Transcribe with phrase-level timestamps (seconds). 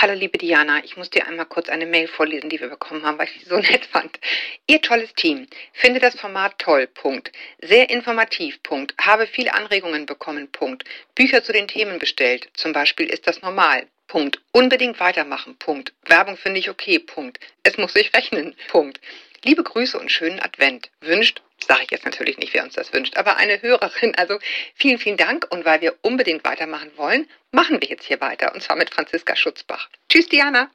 [0.00, 3.18] Hallo liebe Diana, ich muss dir einmal kurz eine Mail vorlesen, die wir bekommen haben,
[3.18, 4.20] weil ich sie so nett fand.
[4.68, 7.32] Ihr tolles Team, finde das Format toll, Punkt.
[7.60, 8.94] Sehr informativ, Punkt.
[8.96, 10.84] Habe viele Anregungen bekommen, Punkt.
[11.16, 14.40] Bücher zu den Themen bestellt, zum Beispiel ist das normal, Punkt.
[14.52, 15.92] Unbedingt weitermachen, Punkt.
[16.04, 17.40] Werbung finde ich okay, Punkt.
[17.64, 19.00] Es muss sich rechnen, Punkt.
[19.42, 20.92] Liebe Grüße und schönen Advent.
[21.00, 24.14] Wünscht, sage ich jetzt natürlich nicht, wer uns das wünscht, aber eine Hörerin.
[24.16, 24.38] Also
[24.74, 25.46] vielen, vielen Dank.
[25.50, 28.54] Und weil wir unbedingt weitermachen wollen, machen wir jetzt hier weiter.
[28.54, 29.88] Und zwar mit Franziska Schutzbach.
[30.08, 30.70] Tschüss, Diana.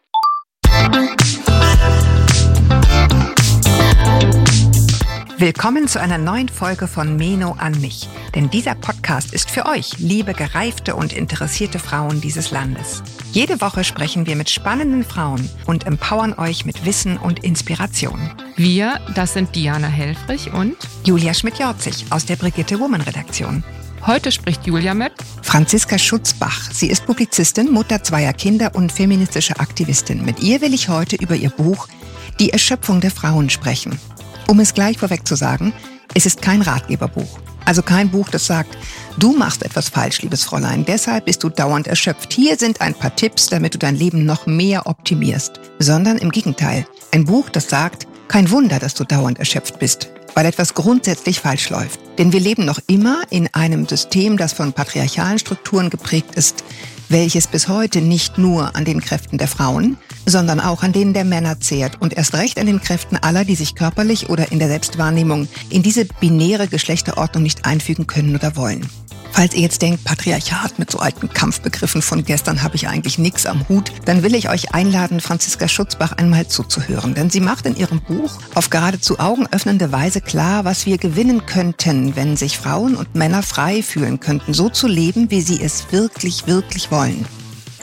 [5.43, 8.07] Willkommen zu einer neuen Folge von Meno an mich.
[8.33, 13.03] Denn dieser Podcast ist für euch, liebe gereifte und interessierte Frauen dieses Landes.
[13.33, 18.21] Jede Woche sprechen wir mit spannenden Frauen und empowern euch mit Wissen und Inspiration.
[18.55, 23.65] Wir, das sind Diana Helfrich und Julia Schmidt-Jorzig aus der Brigitte Woman Redaktion.
[24.07, 26.71] Heute spricht Julia mit Franziska Schutzbach.
[26.71, 30.23] Sie ist Publizistin, Mutter zweier Kinder und feministische Aktivistin.
[30.23, 31.89] Mit ihr will ich heute über ihr Buch
[32.39, 33.99] Die Erschöpfung der Frauen sprechen.
[34.47, 35.73] Um es gleich vorweg zu sagen,
[36.13, 37.39] es ist kein Ratgeberbuch.
[37.65, 38.77] Also kein Buch, das sagt,
[39.17, 42.33] du machst etwas falsch, liebes Fräulein, deshalb bist du dauernd erschöpft.
[42.33, 45.59] Hier sind ein paar Tipps, damit du dein Leben noch mehr optimierst.
[45.79, 50.45] Sondern im Gegenteil, ein Buch, das sagt, kein Wunder, dass du dauernd erschöpft bist, weil
[50.45, 51.99] etwas grundsätzlich falsch läuft.
[52.17, 56.63] Denn wir leben noch immer in einem System, das von patriarchalen Strukturen geprägt ist,
[57.09, 61.25] welches bis heute nicht nur an den Kräften der Frauen, sondern auch an denen der
[61.25, 64.67] Männer zehrt und erst recht an den Kräften aller, die sich körperlich oder in der
[64.67, 68.87] Selbstwahrnehmung in diese binäre Geschlechterordnung nicht einfügen können oder wollen.
[69.33, 73.47] Falls ihr jetzt denkt, Patriarchat mit so alten Kampfbegriffen von gestern habe ich eigentlich nichts
[73.47, 77.15] am Hut, dann will ich euch einladen, Franziska Schutzbach einmal zuzuhören.
[77.15, 82.15] Denn sie macht in ihrem Buch auf geradezu augenöffnende Weise klar, was wir gewinnen könnten,
[82.15, 86.45] wenn sich Frauen und Männer frei fühlen könnten, so zu leben, wie sie es wirklich,
[86.45, 87.25] wirklich wollen.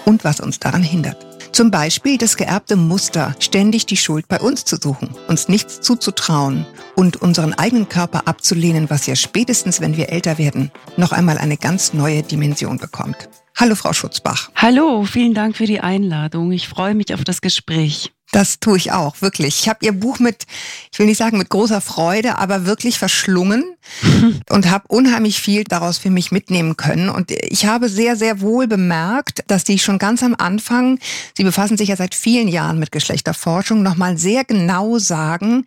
[0.04, 1.29] Und was uns daran hindert.
[1.52, 6.64] Zum Beispiel das geerbte Muster, ständig die Schuld bei uns zu suchen, uns nichts zuzutrauen
[6.94, 11.56] und unseren eigenen Körper abzulehnen, was ja spätestens, wenn wir älter werden, noch einmal eine
[11.56, 13.28] ganz neue Dimension bekommt.
[13.56, 14.50] Hallo, Frau Schutzbach.
[14.54, 16.52] Hallo, vielen Dank für die Einladung.
[16.52, 18.12] Ich freue mich auf das Gespräch.
[18.32, 19.60] Das tue ich auch, wirklich.
[19.60, 20.46] Ich habe Ihr Buch mit,
[20.92, 23.64] ich will nicht sagen mit großer Freude, aber wirklich verschlungen
[24.50, 27.08] und habe unheimlich viel daraus für mich mitnehmen können.
[27.08, 31.00] Und ich habe sehr, sehr wohl bemerkt, dass Sie schon ganz am Anfang,
[31.36, 35.64] Sie befassen sich ja seit vielen Jahren mit Geschlechterforschung, nochmal sehr genau sagen,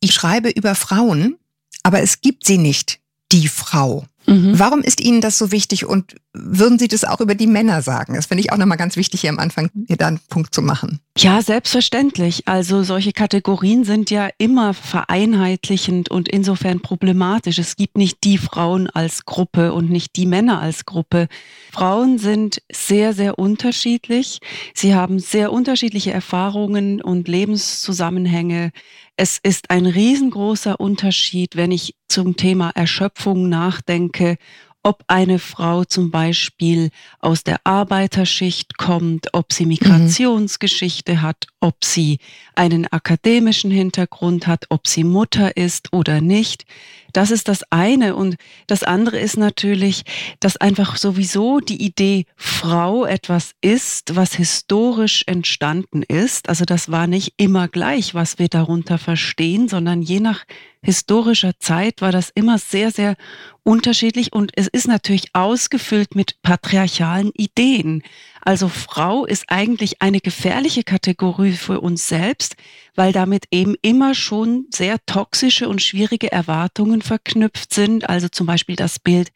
[0.00, 1.38] ich schreibe über Frauen,
[1.82, 3.00] aber es gibt sie nicht,
[3.32, 4.04] die Frau.
[4.26, 4.58] Mhm.
[4.58, 8.14] Warum ist Ihnen das so wichtig und würden Sie das auch über die Männer sagen?
[8.14, 10.62] Das finde ich auch nochmal ganz wichtig, hier am Anfang hier da einen Punkt zu
[10.62, 11.00] machen.
[11.16, 12.48] Ja, selbstverständlich.
[12.48, 17.58] Also solche Kategorien sind ja immer vereinheitlichend und insofern problematisch.
[17.58, 21.28] Es gibt nicht die Frauen als Gruppe und nicht die Männer als Gruppe.
[21.72, 24.40] Frauen sind sehr, sehr unterschiedlich.
[24.74, 28.72] Sie haben sehr unterschiedliche Erfahrungen und Lebenszusammenhänge.
[29.16, 34.38] Es ist ein riesengroßer Unterschied, wenn ich zum Thema Erschöpfung nachdenke,
[34.82, 39.70] ob eine Frau zum Beispiel aus der Arbeiterschicht kommt, ob sie mhm.
[39.70, 41.22] Migrationsgeschichte mhm.
[41.22, 42.18] hat, ob sie
[42.54, 46.66] einen akademischen Hintergrund hat, ob sie Mutter ist oder nicht.
[47.14, 48.16] Das ist das eine.
[48.16, 48.36] Und
[48.66, 50.02] das andere ist natürlich,
[50.40, 56.48] dass einfach sowieso die Idee Frau etwas ist, was historisch entstanden ist.
[56.48, 60.44] Also das war nicht immer gleich, was wir darunter verstehen, sondern je nach
[60.82, 63.16] historischer Zeit war das immer sehr, sehr
[63.62, 68.02] unterschiedlich und es ist natürlich ausgefüllt mit patriarchalen Ideen.
[68.44, 72.56] Also Frau ist eigentlich eine gefährliche Kategorie für uns selbst,
[72.94, 78.08] weil damit eben immer schon sehr toxische und schwierige Erwartungen verknüpft sind.
[78.08, 79.32] Also zum Beispiel das Bild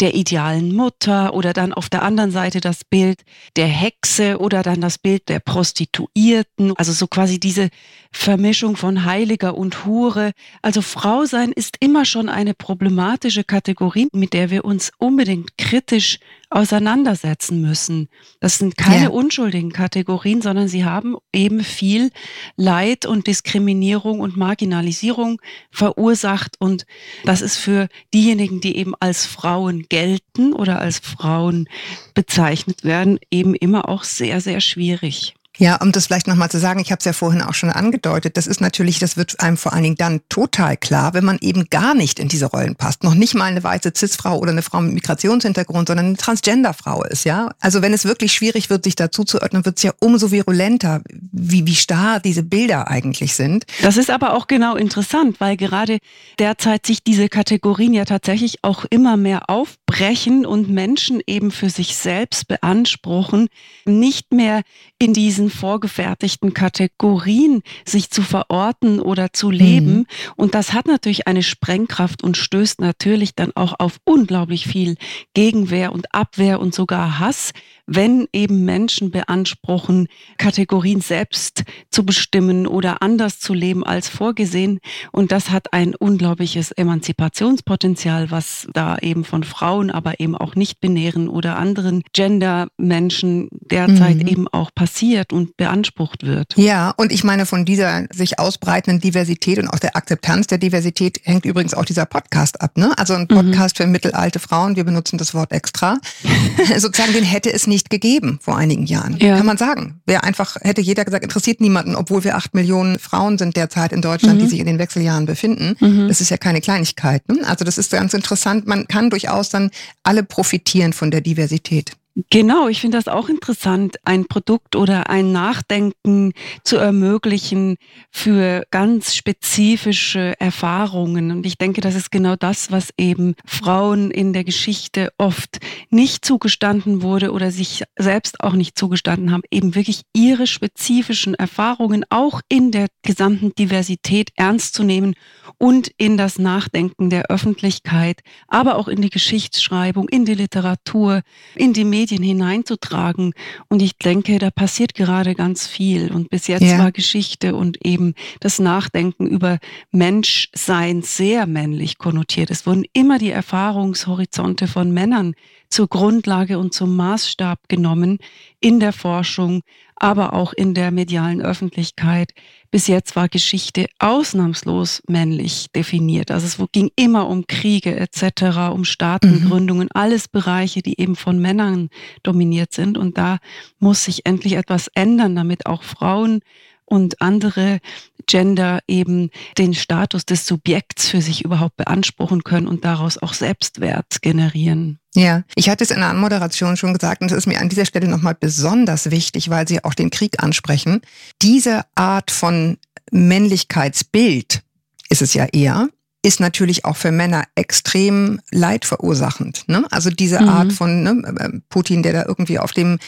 [0.00, 3.22] der idealen Mutter oder dann auf der anderen Seite das Bild
[3.56, 6.74] der Hexe oder dann das Bild der Prostituierten.
[6.76, 7.70] Also so quasi diese
[8.10, 10.32] Vermischung von Heiliger und Hure.
[10.62, 16.18] Also Frau sein ist immer schon eine problematische Kategorie, mit der wir uns unbedingt kritisch
[16.50, 18.08] auseinandersetzen müssen.
[18.40, 19.08] Das sind keine ja.
[19.10, 22.10] unschuldigen Kategorien, sondern sie haben eben viel
[22.56, 25.40] Leid und Diskriminierung und Marginalisierung
[25.70, 26.56] verursacht.
[26.58, 26.86] Und
[27.24, 31.68] das ist für diejenigen, die eben als Frauen gelten oder als Frauen
[32.14, 35.34] bezeichnet werden, eben immer auch sehr, sehr schwierig.
[35.58, 38.36] Ja, um das vielleicht nochmal zu sagen, ich habe es ja vorhin auch schon angedeutet,
[38.36, 41.68] das ist natürlich, das wird einem vor allen Dingen dann total klar, wenn man eben
[41.68, 43.02] gar nicht in diese Rollen passt.
[43.02, 47.24] Noch nicht mal eine weiße Cis-Frau oder eine Frau mit Migrationshintergrund, sondern eine Transgender-Frau ist,
[47.24, 47.50] ja.
[47.58, 51.02] Also wenn es wirklich schwierig wird, sich dazu zu öffnen, wird es ja umso virulenter,
[51.32, 53.66] wie, wie starr diese Bilder eigentlich sind.
[53.82, 55.98] Das ist aber auch genau interessant, weil gerade
[56.38, 61.96] derzeit sich diese Kategorien ja tatsächlich auch immer mehr aufbrechen und Menschen eben für sich
[61.96, 63.48] selbst beanspruchen,
[63.84, 64.62] nicht mehr
[64.98, 69.92] in diesen vorgefertigten Kategorien sich zu verorten oder zu leben.
[69.94, 70.06] Mhm.
[70.36, 74.96] Und das hat natürlich eine Sprengkraft und stößt natürlich dann auch auf unglaublich viel
[75.34, 77.52] Gegenwehr und Abwehr und sogar Hass,
[77.86, 84.78] wenn eben Menschen beanspruchen, Kategorien selbst zu bestimmen oder anders zu leben als vorgesehen.
[85.10, 91.28] Und das hat ein unglaubliches Emanzipationspotenzial, was da eben von Frauen, aber eben auch nicht-binären
[91.28, 94.28] oder anderen Gender-Menschen derzeit mhm.
[94.28, 96.54] eben auch passiert und beansprucht wird.
[96.56, 101.20] Ja, und ich meine, von dieser sich ausbreitenden Diversität und auch der Akzeptanz der Diversität
[101.24, 102.76] hängt übrigens auch dieser Podcast ab.
[102.76, 102.92] Ne?
[102.98, 103.28] Also ein mhm.
[103.28, 103.84] Podcast mhm.
[103.84, 105.98] für mittelalte Frauen, wir benutzen das Wort extra.
[106.76, 109.16] Sozusagen, den hätte es nicht nicht gegeben vor einigen Jahren.
[109.20, 109.36] Ja.
[109.36, 110.00] Kann man sagen.
[110.04, 114.02] Wäre einfach, hätte jeder gesagt, interessiert niemanden, obwohl wir acht Millionen Frauen sind derzeit in
[114.02, 114.42] Deutschland, mhm.
[114.42, 115.76] die sich in den Wechseljahren befinden.
[115.78, 116.08] Mhm.
[116.08, 117.28] Das ist ja keine Kleinigkeit.
[117.28, 117.46] Ne?
[117.46, 118.66] Also das ist ganz interessant.
[118.66, 119.70] Man kann durchaus dann
[120.02, 121.92] alle profitieren von der Diversität.
[122.30, 126.32] Genau, ich finde das auch interessant, ein Produkt oder ein Nachdenken
[126.64, 127.76] zu ermöglichen
[128.10, 131.30] für ganz spezifische Erfahrungen.
[131.30, 135.58] Und ich denke, das ist genau das, was eben Frauen in der Geschichte oft
[135.90, 142.04] nicht zugestanden wurde oder sich selbst auch nicht zugestanden haben, eben wirklich ihre spezifischen Erfahrungen
[142.10, 145.14] auch in der gesamten Diversität ernst zu nehmen
[145.58, 151.22] und in das Nachdenken der Öffentlichkeit, aber auch in die Geschichtsschreibung, in die Literatur,
[151.54, 153.32] in die Medien Medien hineinzutragen.
[153.68, 156.10] Und ich denke, da passiert gerade ganz viel.
[156.10, 156.78] Und bis jetzt ja.
[156.78, 159.58] war Geschichte und eben das Nachdenken über
[159.90, 162.50] Menschsein sehr männlich konnotiert.
[162.50, 165.34] Es wurden immer die Erfahrungshorizonte von Männern
[165.68, 168.18] zur Grundlage und zum Maßstab genommen
[168.60, 169.60] in der Forschung,
[170.00, 172.32] aber auch in der medialen Öffentlichkeit.
[172.70, 176.30] Bis jetzt war Geschichte ausnahmslos männlich definiert.
[176.30, 180.00] Also es ging immer um Kriege etc., um Staatengründungen, mhm.
[180.00, 181.88] alles Bereiche, die eben von Männern
[182.22, 182.98] dominiert sind.
[182.98, 183.38] Und da
[183.78, 186.40] muss sich endlich etwas ändern, damit auch Frauen
[186.88, 187.80] und andere
[188.26, 194.22] Gender eben den Status des Subjekts für sich überhaupt beanspruchen können und daraus auch Selbstwert
[194.22, 194.98] generieren.
[195.14, 197.86] Ja, ich hatte es in der Anmoderation schon gesagt und es ist mir an dieser
[197.86, 201.00] Stelle nochmal besonders wichtig, weil Sie auch den Krieg ansprechen.
[201.42, 202.78] Diese Art von
[203.10, 204.62] Männlichkeitsbild
[205.08, 205.88] ist es ja eher,
[206.22, 209.64] ist natürlich auch für Männer extrem leidverursachend.
[209.68, 209.86] Ne?
[209.90, 210.48] Also diese mhm.
[210.48, 212.98] Art von ne, Putin, der da irgendwie auf dem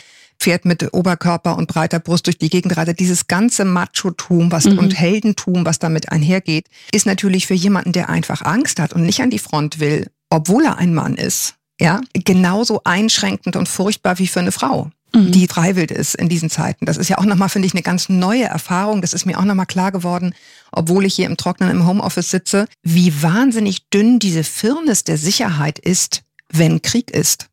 [0.41, 2.99] Pferd mit Oberkörper und breiter Brust durch die Gegend reitet.
[2.99, 4.79] Dieses ganze Machotum was, mhm.
[4.79, 9.21] und Heldentum, was damit einhergeht, ist natürlich für jemanden, der einfach Angst hat und nicht
[9.21, 14.27] an die Front will, obwohl er ein Mann ist, ja, genauso einschränkend und furchtbar wie
[14.27, 15.33] für eine Frau mhm.
[15.33, 16.87] die freiwillig ist in diesen Zeiten.
[16.87, 19.01] Das ist ja auch nochmal, finde ich, eine ganz neue Erfahrung.
[19.01, 20.35] Das ist mir auch nochmal klar geworden,
[20.73, 25.79] obwohl ich hier im Trocknen im Homeoffice sitze, wie wahnsinnig dünn diese Firnis der Sicherheit
[25.79, 26.23] ist,
[26.53, 27.50] wenn Krieg ist.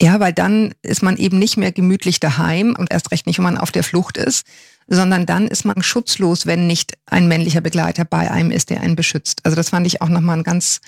[0.00, 3.44] Ja, weil dann ist man eben nicht mehr gemütlich daheim und erst recht nicht, wenn
[3.44, 4.46] man auf der Flucht ist,
[4.86, 8.96] sondern dann ist man schutzlos, wenn nicht ein männlicher Begleiter bei einem ist, der einen
[8.96, 9.40] beschützt.
[9.44, 10.80] Also das fand ich auch nochmal ein ganz,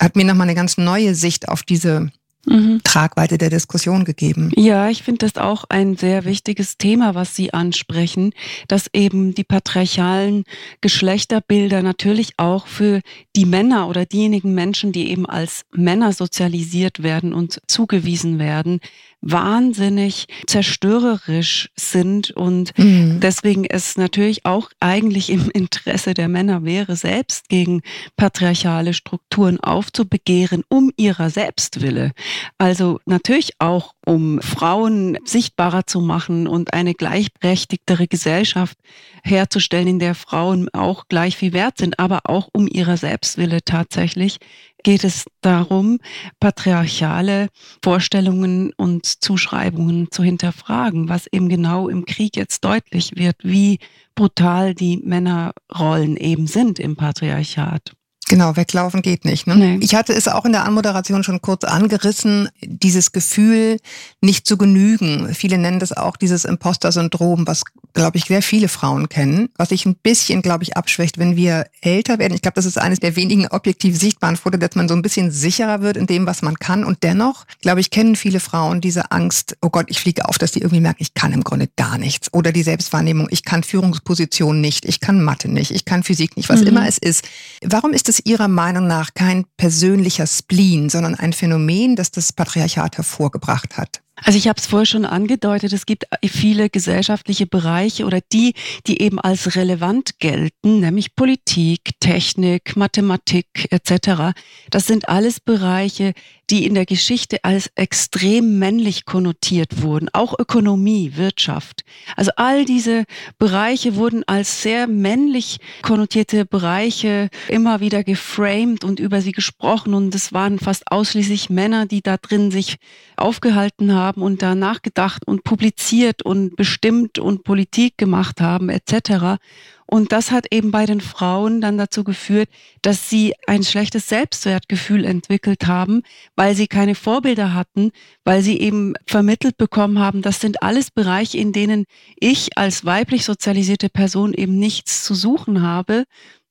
[0.00, 2.12] hat mir nochmal eine ganz neue Sicht auf diese
[2.46, 2.80] mhm.
[2.84, 4.50] Tragweite der Diskussion gegeben.
[4.56, 8.32] Ja, ich finde das auch ein sehr wichtiges Thema, was Sie ansprechen,
[8.68, 10.44] dass eben die patriarchalen
[10.80, 13.00] Geschlechterbilder natürlich auch für
[13.34, 18.80] die Männer oder diejenigen Menschen, die eben als Männer sozialisiert werden und zugewiesen werden,
[19.30, 23.20] wahnsinnig zerstörerisch sind und mhm.
[23.20, 27.82] deswegen es natürlich auch eigentlich im Interesse der Männer wäre, selbst gegen
[28.16, 32.12] patriarchale Strukturen aufzubegehren, um ihrer Selbstwille.
[32.58, 38.78] Also natürlich auch, um Frauen sichtbarer zu machen und eine gleichberechtigtere Gesellschaft
[39.24, 44.38] herzustellen, in der Frauen auch gleich viel wert sind, aber auch um ihrer Selbstwille tatsächlich
[44.86, 45.98] geht es darum,
[46.38, 47.48] patriarchale
[47.82, 53.80] Vorstellungen und Zuschreibungen zu hinterfragen, was eben genau im Krieg jetzt deutlich wird, wie
[54.14, 57.96] brutal die Männerrollen eben sind im Patriarchat.
[58.28, 59.46] Genau, weglaufen geht nicht.
[59.46, 59.54] Ne?
[59.54, 59.78] Nee.
[59.80, 63.78] Ich hatte es auch in der Anmoderation schon kurz angerissen, dieses Gefühl,
[64.20, 65.32] nicht zu genügen.
[65.32, 67.62] Viele nennen das auch dieses Imposter-Syndrom, was
[67.96, 71.66] glaube ich, sehr viele Frauen kennen, was sich ein bisschen, glaube ich, abschwächt, wenn wir
[71.80, 72.34] älter werden.
[72.34, 75.30] Ich glaube, das ist eines der wenigen objektiv sichtbaren Fotos, dass man so ein bisschen
[75.30, 76.84] sicherer wird in dem, was man kann.
[76.84, 80.52] Und dennoch, glaube ich, kennen viele Frauen diese Angst, oh Gott, ich fliege auf, dass
[80.52, 82.32] die irgendwie merken, ich kann im Grunde gar nichts.
[82.34, 86.50] Oder die Selbstwahrnehmung, ich kann Führungspositionen nicht, ich kann Mathe nicht, ich kann Physik nicht,
[86.50, 86.66] was mhm.
[86.68, 87.24] immer es ist.
[87.64, 92.96] Warum ist es Ihrer Meinung nach kein persönlicher Spleen, sondern ein Phänomen, das das Patriarchat
[92.96, 94.02] hervorgebracht hat?
[94.24, 98.54] Also ich habe es vorher schon angedeutet, es gibt viele gesellschaftliche Bereiche oder die,
[98.86, 104.34] die eben als relevant gelten, nämlich Politik, Technik, Mathematik etc.
[104.70, 106.14] Das sind alles Bereiche,
[106.48, 111.82] die in der Geschichte als extrem männlich konnotiert wurden, auch Ökonomie, Wirtschaft.
[112.16, 113.04] Also all diese
[113.38, 120.14] Bereiche wurden als sehr männlich konnotierte Bereiche immer wieder geframed und über sie gesprochen und
[120.14, 122.76] es waren fast ausschließlich Männer, die da drin sich
[123.16, 129.38] aufgehalten haben und da nachgedacht und publiziert und bestimmt und Politik gemacht haben etc.
[129.86, 132.48] Und das hat eben bei den Frauen dann dazu geführt,
[132.82, 136.02] dass sie ein schlechtes Selbstwertgefühl entwickelt haben,
[136.34, 137.92] weil sie keine Vorbilder hatten,
[138.24, 141.84] weil sie eben vermittelt bekommen haben, das sind alles Bereiche, in denen
[142.18, 146.04] ich als weiblich sozialisierte Person eben nichts zu suchen habe.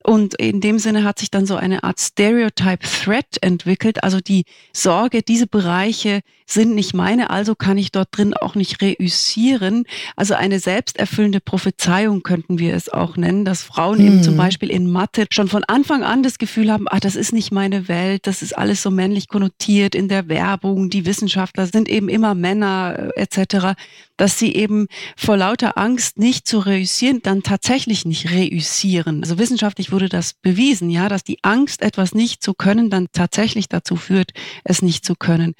[0.06, 4.46] Und in dem Sinne hat sich dann so eine Art Stereotype Threat entwickelt, also die
[4.72, 9.86] Sorge, diese Bereiche sind nicht meine, also kann ich dort drin auch nicht reüssieren.
[10.16, 14.06] Also eine selbsterfüllende Prophezeiung könnten wir es auch nennen, dass Frauen hm.
[14.06, 14.38] eben zum hm.
[14.38, 17.88] Beispiel in Mathe schon von Anfang an das Gefühl haben, ah, das ist nicht meine
[17.88, 22.36] Welt, das ist alles so männlich konnotiert in der Werbung, die Wissenschaftler sind eben immer
[22.36, 23.74] Männer äh, etc
[24.18, 29.24] dass sie eben vor lauter Angst nicht zu reüssieren, dann tatsächlich nicht reüssieren.
[29.24, 33.70] Also wissenschaftlich wurde das bewiesen, ja, dass die Angst, etwas nicht zu können, dann tatsächlich
[33.70, 34.32] dazu führt,
[34.66, 35.56] es nicht zu können.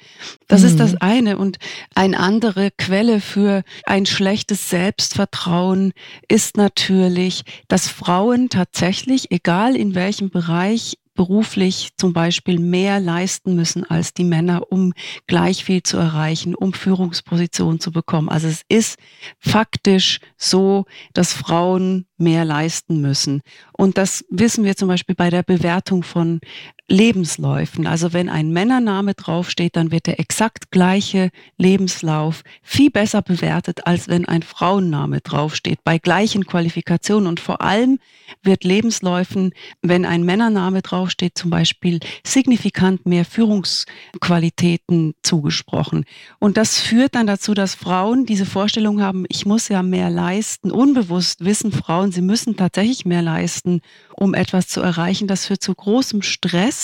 [0.46, 0.66] Das mhm.
[0.66, 0.98] ist das mhm.
[1.00, 1.38] eine.
[1.38, 1.56] Und
[1.94, 5.94] eine andere Quelle für ein schlechtes Selbstvertrauen
[6.28, 13.84] ist natürlich, dass Frauen tatsächlich, egal in welchem Bereich, beruflich zum Beispiel mehr leisten müssen
[13.84, 14.92] als die Männer, um
[15.26, 18.28] gleich viel zu erreichen, um Führungspositionen zu bekommen.
[18.28, 18.98] Also es ist
[19.40, 23.42] faktisch so, dass Frauen mehr leisten müssen.
[23.72, 26.40] Und das wissen wir zum Beispiel bei der Bewertung von
[26.88, 27.86] Lebensläufen.
[27.86, 34.06] Also wenn ein Männername draufsteht, dann wird der exakt gleiche Lebenslauf viel besser bewertet, als
[34.06, 37.26] wenn ein Frauenname draufsteht, bei gleichen Qualifikationen.
[37.26, 37.98] Und vor allem
[38.42, 39.52] wird Lebensläufen,
[39.82, 46.04] wenn ein Männername draufsteht, zum Beispiel signifikant mehr Führungsqualitäten zugesprochen.
[46.38, 50.70] Und das führt dann dazu, dass Frauen diese Vorstellung haben, ich muss ja mehr leisten.
[50.70, 53.80] Unbewusst wissen Frauen, sie müssen tatsächlich mehr leisten,
[54.14, 55.26] um etwas zu erreichen.
[55.26, 56.75] Das führt zu großem Stress,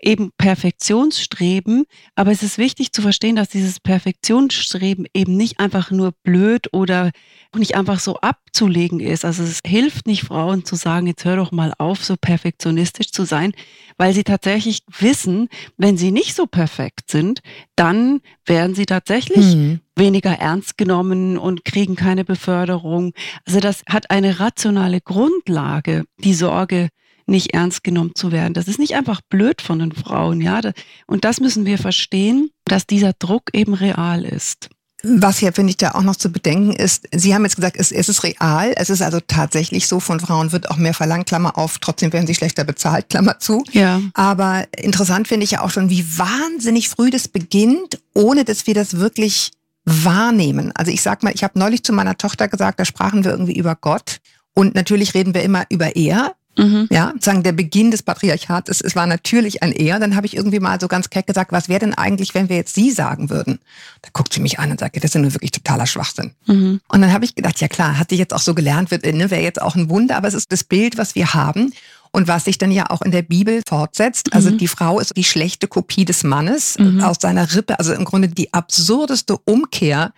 [0.00, 1.84] eben Perfektionsstreben.
[2.14, 7.10] Aber es ist wichtig zu verstehen, dass dieses Perfektionsstreben eben nicht einfach nur blöd oder
[7.54, 9.24] nicht einfach so abzulegen ist.
[9.24, 13.24] Also es hilft nicht Frauen zu sagen, jetzt hör doch mal auf, so perfektionistisch zu
[13.24, 13.52] sein,
[13.98, 17.40] weil sie tatsächlich wissen, wenn sie nicht so perfekt sind,
[17.76, 19.80] dann werden sie tatsächlich mhm.
[19.96, 23.12] weniger ernst genommen und kriegen keine Beförderung.
[23.46, 26.88] Also das hat eine rationale Grundlage, die Sorge,
[27.32, 28.54] nicht ernst genommen zu werden.
[28.54, 30.60] Das ist nicht einfach blöd von den Frauen, ja.
[31.06, 34.68] Und das müssen wir verstehen, dass dieser Druck eben real ist.
[35.04, 37.90] Was hier, finde ich, da auch noch zu bedenken ist, Sie haben jetzt gesagt, es,
[37.90, 41.58] es ist real, es ist also tatsächlich so, von Frauen wird auch mehr verlangt, Klammer
[41.58, 43.64] auf, trotzdem werden sie schlechter bezahlt, Klammer zu.
[43.72, 44.00] Ja.
[44.14, 48.74] Aber interessant finde ich ja auch schon, wie wahnsinnig früh das beginnt, ohne dass wir
[48.74, 49.50] das wirklich
[49.84, 50.70] wahrnehmen.
[50.76, 53.58] Also ich sag mal, ich habe neulich zu meiner Tochter gesagt, da sprachen wir irgendwie
[53.58, 54.18] über Gott.
[54.54, 56.86] Und natürlich reden wir immer über er, Mhm.
[56.90, 59.98] Ja, sagen der Beginn des Patriarchats, es, es war natürlich ein Er.
[59.98, 62.56] Dann habe ich irgendwie mal so ganz keck gesagt, was wäre denn eigentlich, wenn wir
[62.56, 63.58] jetzt Sie sagen würden?
[64.02, 66.32] Da guckt sie mich an und sagt, das ist ja nur wirklich totaler Schwachsinn.
[66.46, 66.80] Mhm.
[66.88, 69.30] Und dann habe ich gedacht, ja klar, hat sie jetzt auch so gelernt, wird, ne,
[69.30, 71.72] wäre jetzt auch ein Wunder, aber es ist das Bild, was wir haben.
[72.14, 74.34] Und was sich dann ja auch in der Bibel fortsetzt.
[74.34, 74.58] Also mhm.
[74.58, 77.00] die Frau ist die schlechte Kopie des Mannes mhm.
[77.00, 77.78] aus seiner Rippe.
[77.78, 80.12] Also im Grunde die absurdeste Umkehr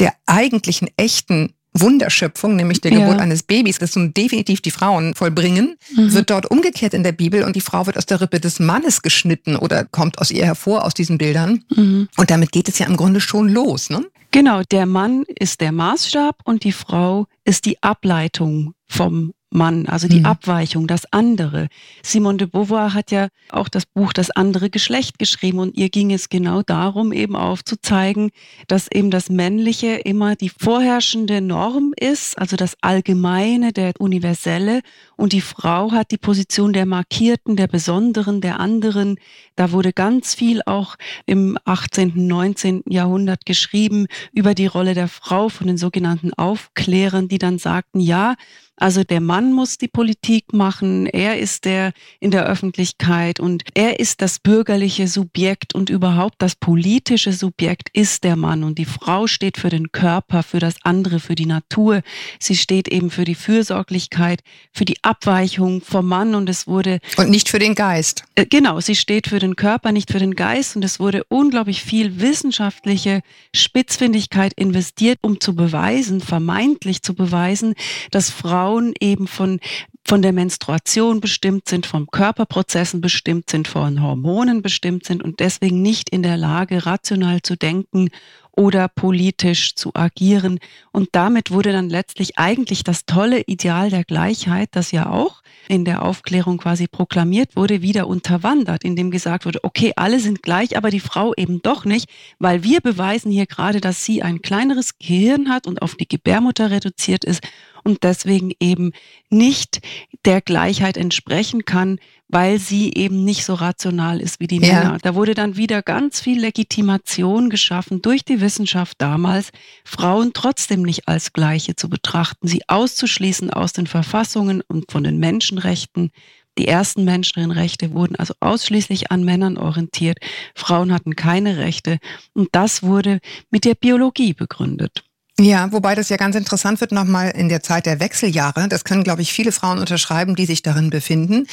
[0.00, 3.18] der eigentlichen echten Wunderschöpfung, nämlich der Geburt ja.
[3.18, 6.12] eines Babys, das nun definitiv die Frauen vollbringen, mhm.
[6.12, 9.02] wird dort umgekehrt in der Bibel und die Frau wird aus der Rippe des Mannes
[9.02, 11.64] geschnitten oder kommt aus ihr hervor aus diesen Bildern.
[11.74, 12.08] Mhm.
[12.16, 13.90] Und damit geht es ja im Grunde schon los.
[13.90, 14.04] Ne?
[14.30, 20.08] Genau, der Mann ist der Maßstab und die Frau ist die Ableitung vom Mann, also
[20.08, 20.26] die mhm.
[20.26, 21.68] Abweichung, das andere.
[22.02, 26.12] Simone de Beauvoir hat ja auch das Buch Das andere Geschlecht geschrieben und ihr ging
[26.12, 28.30] es genau darum, eben aufzuzeigen,
[28.66, 34.80] dass eben das Männliche immer die vorherrschende Norm ist, also das Allgemeine, der Universelle
[35.16, 39.18] und die Frau hat die Position der Markierten, der Besonderen, der anderen.
[39.54, 42.82] Da wurde ganz viel auch im 18., 19.
[42.88, 48.34] Jahrhundert geschrieben über die Rolle der Frau von den sogenannten Aufklärern, die dann sagten, ja,
[48.78, 54.00] also der Mann muss die Politik machen, er ist der in der Öffentlichkeit und er
[54.00, 59.26] ist das bürgerliche Subjekt und überhaupt das politische Subjekt ist der Mann und die Frau
[59.26, 62.02] steht für den Körper, für das andere, für die Natur.
[62.40, 64.40] Sie steht eben für die Fürsorglichkeit,
[64.72, 68.24] für die Abweichung vom Mann und es wurde und nicht für den Geist.
[68.34, 71.82] Äh, genau, sie steht für den Körper, nicht für den Geist und es wurde unglaublich
[71.82, 73.20] viel wissenschaftliche
[73.54, 77.74] Spitzfindigkeit investiert, um zu beweisen, vermeintlich zu beweisen,
[78.10, 78.94] dass Frauen Frauen
[79.26, 79.60] eben von
[80.08, 85.82] von der Menstruation bestimmt sind, vom Körperprozessen bestimmt sind, von Hormonen bestimmt sind und deswegen
[85.82, 88.10] nicht in der Lage, rational zu denken
[88.52, 90.60] oder politisch zu agieren.
[90.92, 95.84] Und damit wurde dann letztlich eigentlich das tolle Ideal der Gleichheit, das ja auch in
[95.84, 100.90] der Aufklärung quasi proklamiert wurde, wieder unterwandert, indem gesagt wurde, okay, alle sind gleich, aber
[100.90, 105.50] die Frau eben doch nicht, weil wir beweisen hier gerade, dass sie ein kleineres Gehirn
[105.50, 107.42] hat und auf die Gebärmutter reduziert ist
[107.86, 108.92] und deswegen eben
[109.30, 109.80] nicht
[110.24, 114.80] der Gleichheit entsprechen kann, weil sie eben nicht so rational ist wie die ja.
[114.80, 114.98] Männer.
[115.00, 119.50] Da wurde dann wieder ganz viel Legitimation geschaffen durch die Wissenschaft damals,
[119.84, 125.18] Frauen trotzdem nicht als Gleiche zu betrachten, sie auszuschließen aus den Verfassungen und von den
[125.18, 126.10] Menschenrechten.
[126.58, 130.18] Die ersten Menschenrechte wurden also ausschließlich an Männern orientiert.
[130.54, 131.98] Frauen hatten keine Rechte.
[132.32, 135.04] Und das wurde mit der Biologie begründet.
[135.38, 138.68] Ja, wobei das ja ganz interessant wird nochmal in der Zeit der Wechseljahre.
[138.68, 141.46] Das können, glaube ich, viele Frauen unterschreiben, die sich darin befinden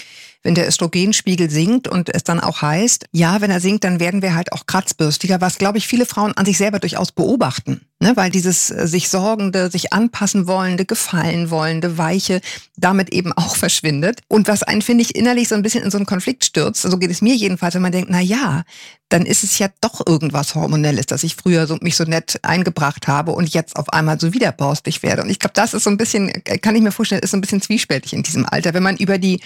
[0.44, 4.22] wenn der Östrogenspiegel sinkt und es dann auch heißt, ja, wenn er sinkt, dann werden
[4.22, 7.82] wir halt auch kratzbürstiger, was, glaube ich, viele Frauen an sich selber durchaus beobachten.
[8.00, 8.12] Ne?
[8.16, 12.42] Weil dieses äh, sich sorgende, sich anpassen wollende, gefallen wollende, weiche
[12.76, 14.22] damit eben auch verschwindet.
[14.28, 16.98] Und was einen, finde ich, innerlich so ein bisschen in so einen Konflikt stürzt, so
[16.98, 18.64] geht es mir jedenfalls, wenn man denkt, na ja,
[19.08, 23.08] dann ist es ja doch irgendwas Hormonelles, dass ich früher so, mich so nett eingebracht
[23.08, 25.22] habe und jetzt auf einmal so wieder borstig werde.
[25.22, 27.38] Und ich glaube, das ist so ein bisschen, äh, kann ich mir vorstellen, ist so
[27.38, 29.40] ein bisschen zwiespältig in diesem Alter, wenn man über die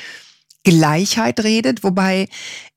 [0.69, 2.27] Gleichheit redet, wobei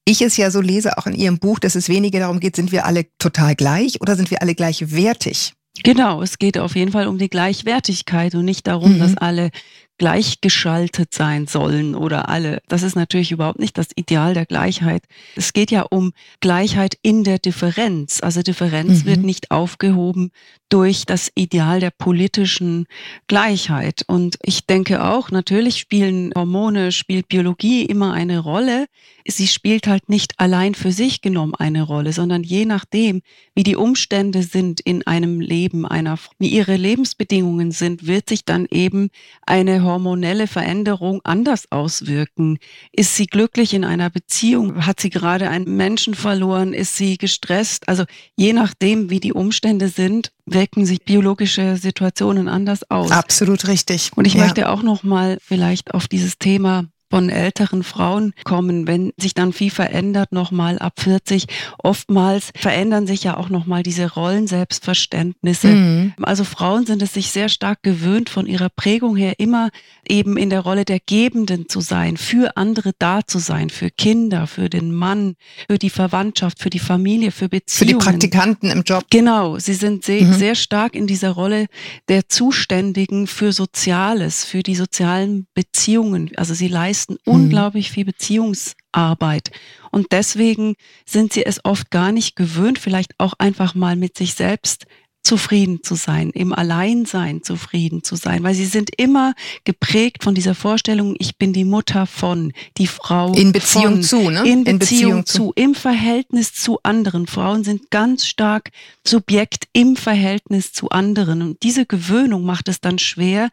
[0.05, 2.71] ich es ja so lese, auch in Ihrem Buch, dass es weniger darum geht, sind
[2.71, 5.55] wir alle total gleich oder sind wir alle gleichwertig?
[5.83, 8.99] Genau, es geht auf jeden Fall um die Gleichwertigkeit und nicht darum, mhm.
[9.01, 9.51] dass alle
[9.99, 12.63] gleichgeschaltet sein sollen oder alle.
[12.69, 15.03] Das ist natürlich überhaupt nicht das Ideal der Gleichheit.
[15.37, 18.21] Es geht ja um Gleichheit in der Differenz.
[18.23, 19.07] Also Differenz mhm.
[19.07, 20.31] wird nicht aufgehoben
[20.71, 22.87] durch das Ideal der politischen
[23.27, 24.05] Gleichheit.
[24.07, 28.87] Und ich denke auch, natürlich spielen Hormone, spielt Biologie immer eine Rolle.
[29.27, 33.21] Sie spielt halt nicht allein für sich genommen eine Rolle, sondern je nachdem,
[33.55, 38.67] wie die Umstände sind in einem Leben einer, wie ihre Lebensbedingungen sind, wird sich dann
[38.71, 39.11] eben
[39.43, 42.59] eine hormonelle Veränderung anders auswirken?
[42.93, 44.87] Ist sie glücklich in einer Beziehung?
[44.87, 46.73] Hat sie gerade einen Menschen verloren?
[46.73, 47.89] Ist sie gestresst?
[47.89, 48.05] Also
[48.37, 53.11] je nachdem, wie die Umstände sind, wirken sich biologische Situationen anders aus.
[53.11, 54.11] Absolut richtig.
[54.17, 54.43] Und ich ja.
[54.43, 59.53] möchte auch noch mal vielleicht auf dieses Thema von älteren Frauen kommen, wenn sich dann
[59.53, 61.47] viel verändert, nochmal ab 40.
[61.83, 65.69] Oftmals verändern sich ja auch nochmal diese Rollenselbstverständnisse.
[65.69, 66.15] Mhm.
[66.23, 69.71] Also Frauen sind es sich sehr stark gewöhnt, von ihrer Prägung her immer
[70.09, 74.47] eben in der Rolle der Gebenden zu sein, für andere da zu sein, für Kinder,
[74.47, 75.35] für den Mann,
[75.69, 77.89] für die Verwandtschaft, für die Familie, für Beziehungen.
[77.89, 79.05] Für die Praktikanten im Job.
[79.11, 80.35] Genau, sie sind sehr, mhm.
[80.35, 81.67] sehr stark in dieser Rolle
[82.09, 86.31] der Zuständigen für Soziales, für die sozialen Beziehungen.
[86.37, 87.33] Also sie leisten leisten mhm.
[87.33, 89.51] unglaublich viel Beziehungsarbeit.
[89.91, 94.35] Und deswegen sind sie es oft gar nicht gewöhnt, vielleicht auch einfach mal mit sich
[94.35, 94.87] selbst
[95.23, 99.35] zufrieden zu sein, im Alleinsein zufrieden zu sein, weil sie sind immer
[99.65, 104.31] geprägt von dieser Vorstellung, ich bin die Mutter von, die Frau in Beziehung von, zu,
[104.31, 104.43] ne?
[104.47, 107.27] In Beziehung, in Beziehung zu, zu, im Verhältnis zu anderen.
[107.27, 108.71] Frauen sind ganz stark
[109.07, 113.51] Subjekt im Verhältnis zu anderen und diese Gewöhnung macht es dann schwer,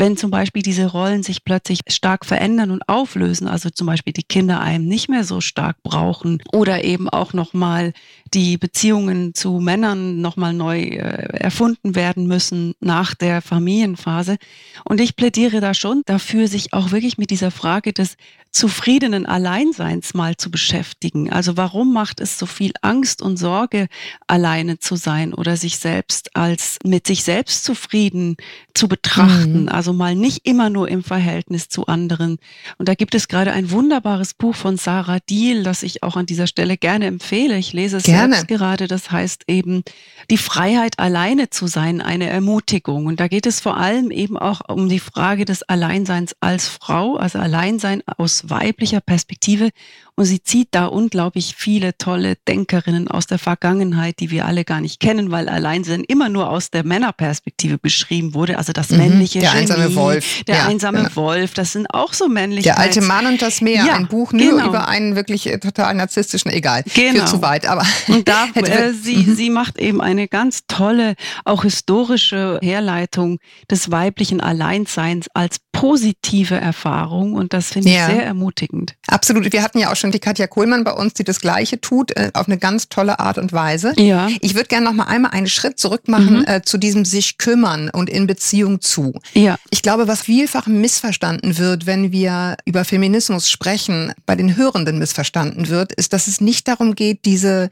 [0.00, 4.22] wenn zum Beispiel diese Rollen sich plötzlich stark verändern und auflösen, also zum Beispiel die
[4.22, 7.92] Kinder einem nicht mehr so stark brauchen oder eben auch nochmal
[8.32, 14.38] die Beziehungen zu Männern nochmal neu äh, erfunden werden müssen nach der Familienphase.
[14.84, 18.16] Und ich plädiere da schon dafür, sich auch wirklich mit dieser Frage des
[18.52, 21.32] zufriedenen Alleinseins mal zu beschäftigen.
[21.32, 23.86] Also warum macht es so viel Angst und Sorge,
[24.26, 28.36] alleine zu sein oder sich selbst als mit sich selbst zufrieden
[28.74, 29.62] zu betrachten?
[29.62, 29.68] Mhm.
[29.68, 32.38] Also mal nicht immer nur im Verhältnis zu anderen.
[32.76, 36.26] Und da gibt es gerade ein wunderbares Buch von Sarah Diel, das ich auch an
[36.26, 37.56] dieser Stelle gerne empfehle.
[37.56, 38.34] Ich lese es gerne.
[38.34, 38.88] selbst gerade.
[38.88, 39.84] Das heißt eben,
[40.28, 43.06] die Freiheit alleine zu sein, eine Ermutigung.
[43.06, 47.14] Und da geht es vor allem eben auch um die Frage des Alleinseins als Frau,
[47.16, 49.70] also Alleinsein aus weiblicher Perspektive.
[50.16, 54.80] Und sie zieht da unglaublich viele tolle Denkerinnen aus der Vergangenheit, die wir alle gar
[54.80, 58.58] nicht kennen, weil Alleinsein immer nur aus der Männerperspektive beschrieben wurde.
[58.58, 60.44] Also das mhm, männliche Der Genie, einsame Wolf.
[60.44, 61.16] Der ja, einsame genau.
[61.16, 62.70] Wolf, das sind auch so männliche.
[62.70, 64.68] Der alte Mann und das Meer, ja, ein Buch nur genau.
[64.68, 67.24] über einen wirklich äh, total narzisstischen, egal, genau.
[67.24, 67.66] zu weit.
[67.66, 69.34] Aber und da, äh, sie, mhm.
[69.34, 73.38] sie macht eben eine ganz tolle, auch historische Herleitung
[73.70, 78.08] des weiblichen Alleinseins als positive Erfahrung und das finde ja.
[78.08, 78.96] ich sehr ermutigend.
[79.06, 79.50] Absolut.
[79.52, 82.30] Wir hatten ja auch schon die Katja Kohlmann bei uns, die das Gleiche tut, äh,
[82.34, 83.92] auf eine ganz tolle Art und Weise.
[83.96, 84.28] Ja.
[84.40, 86.44] Ich würde gerne noch mal einmal einen Schritt zurück machen mhm.
[86.46, 89.12] äh, zu diesem sich kümmern und in Beziehung zu.
[89.34, 89.56] Ja.
[89.70, 95.68] Ich glaube, was vielfach missverstanden wird, wenn wir über Feminismus sprechen, bei den Hörenden missverstanden
[95.68, 97.70] wird, ist, dass es nicht darum geht, diese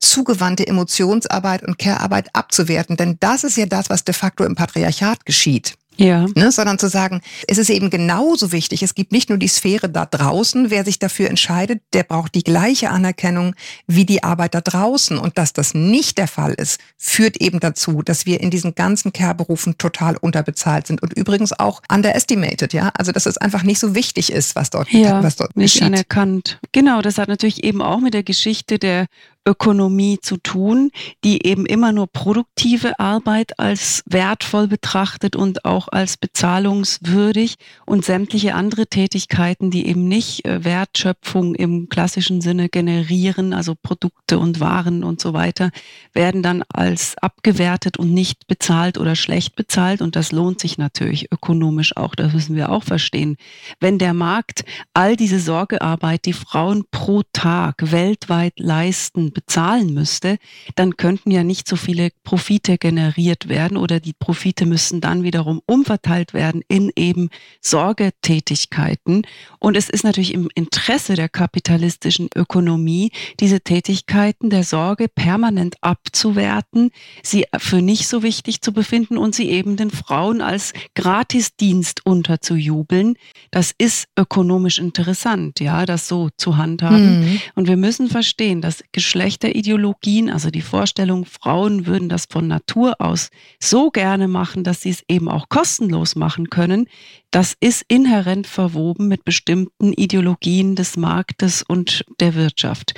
[0.00, 2.96] zugewandte Emotionsarbeit und Care-Arbeit abzuwerten.
[2.96, 5.74] Denn das ist ja das, was de facto im Patriarchat geschieht.
[5.96, 6.26] Ja.
[6.34, 9.88] Ne, sondern zu sagen, es ist eben genauso wichtig, es gibt nicht nur die Sphäre
[9.88, 13.54] da draußen, wer sich dafür entscheidet, der braucht die gleiche Anerkennung
[13.86, 15.18] wie die Arbeit da draußen.
[15.18, 19.12] Und dass das nicht der Fall ist, führt eben dazu, dass wir in diesen ganzen
[19.12, 22.90] Care-Berufen total unterbezahlt sind und übrigens auch underestimated, ja.
[22.94, 25.86] Also dass es einfach nicht so wichtig ist, was dort, ja, was dort nicht geschieht.
[25.86, 26.58] anerkannt.
[26.72, 29.06] Genau, das hat natürlich eben auch mit der Geschichte der
[29.46, 30.90] Ökonomie zu tun,
[31.22, 38.54] die eben immer nur produktive Arbeit als wertvoll betrachtet und auch als bezahlungswürdig und sämtliche
[38.54, 45.04] andere Tätigkeiten, die eben nicht äh, Wertschöpfung im klassischen Sinne generieren, also Produkte und Waren
[45.04, 45.70] und so weiter,
[46.14, 51.30] werden dann als abgewertet und nicht bezahlt oder schlecht bezahlt und das lohnt sich natürlich
[51.30, 53.36] ökonomisch auch, das müssen wir auch verstehen.
[53.78, 60.38] Wenn der Markt all diese Sorgearbeit, die Frauen pro Tag weltweit leisten, bezahlen müsste,
[60.76, 65.60] dann könnten ja nicht so viele Profite generiert werden oder die Profite müssen dann wiederum
[65.66, 67.28] umverteilt werden in eben
[67.60, 69.26] Sorgetätigkeiten.
[69.58, 76.90] Und es ist natürlich im Interesse der kapitalistischen Ökonomie, diese Tätigkeiten der Sorge permanent abzuwerten,
[77.22, 83.16] sie für nicht so wichtig zu befinden und sie eben den Frauen als Gratisdienst unterzujubeln.
[83.50, 87.20] Das ist ökonomisch interessant, ja, das so zu handhaben.
[87.20, 87.40] Mhm.
[87.54, 93.00] Und wir müssen verstehen, dass Geschlecht Geschlechterideologien, also die Vorstellung, Frauen würden das von Natur
[93.00, 96.88] aus so gerne machen, dass sie es eben auch kostenlos machen können,
[97.30, 102.92] das ist inhärent verwoben mit bestimmten Ideologien des Marktes und der Wirtschaft.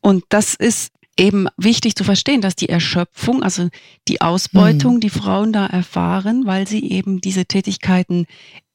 [0.00, 3.68] Und das ist eben wichtig zu verstehen, dass die Erschöpfung, also
[4.08, 5.00] die Ausbeutung, hm.
[5.00, 8.24] die Frauen da erfahren, weil sie eben diese Tätigkeiten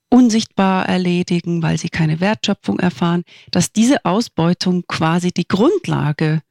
[0.10, 6.44] unsichtbar erledigen, weil sie keine Wertschöpfung erfahren, dass diese Ausbeutung quasi die Grundlage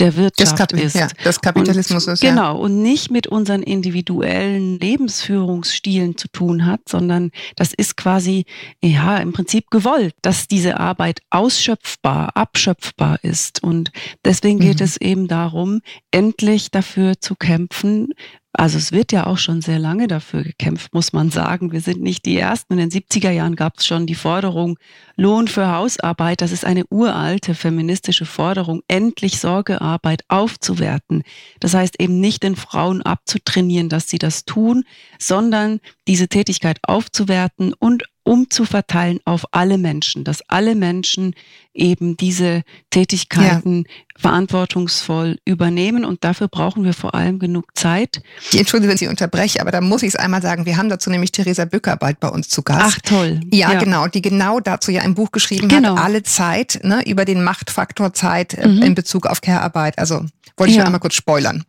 [0.00, 0.96] der Wirtschaft ist.
[0.96, 2.22] Ja, des Kapitalismus und, ist.
[2.22, 2.30] Ja.
[2.30, 8.44] Genau, und nicht mit unseren individuellen Lebensführungsstilen zu tun hat, sondern das ist quasi,
[8.82, 13.62] ja, im Prinzip gewollt, dass diese Arbeit ausschöpfbar, abschöpfbar ist.
[13.62, 13.92] Und
[14.24, 14.84] deswegen geht mhm.
[14.84, 18.14] es eben darum, endlich dafür zu kämpfen,
[18.52, 21.70] also es wird ja auch schon sehr lange dafür gekämpft, muss man sagen.
[21.70, 22.72] Wir sind nicht die Ersten.
[22.72, 24.76] In den 70er Jahren gab es schon die Forderung
[25.16, 26.40] Lohn für Hausarbeit.
[26.40, 31.22] Das ist eine uralte feministische Forderung, endlich Sorgearbeit aufzuwerten.
[31.60, 34.84] Das heißt eben nicht den Frauen abzutrainieren, dass sie das tun,
[35.18, 41.34] sondern diese Tätigkeit aufzuwerten und umzuverteilen auf alle Menschen, dass alle Menschen
[41.72, 43.92] eben diese Tätigkeiten ja.
[44.18, 48.22] verantwortungsvoll übernehmen und dafür brauchen wir vor allem genug Zeit.
[48.50, 51.10] Ich entschuldige, wenn ich unterbreche, aber da muss ich es einmal sagen, wir haben dazu
[51.10, 52.96] nämlich Theresa Bücker bald bei uns zu Gast.
[52.96, 53.40] Ach toll.
[53.50, 53.78] Ja, ja.
[53.78, 55.96] genau, die genau dazu ja ein Buch geschrieben genau.
[55.96, 58.82] hat, alle Zeit, ne, über den Machtfaktor Zeit äh, mhm.
[58.82, 59.98] in Bezug auf Care-Arbeit.
[59.98, 60.24] Also
[60.56, 60.84] wollte ich ja.
[60.84, 61.64] einmal kurz spoilern.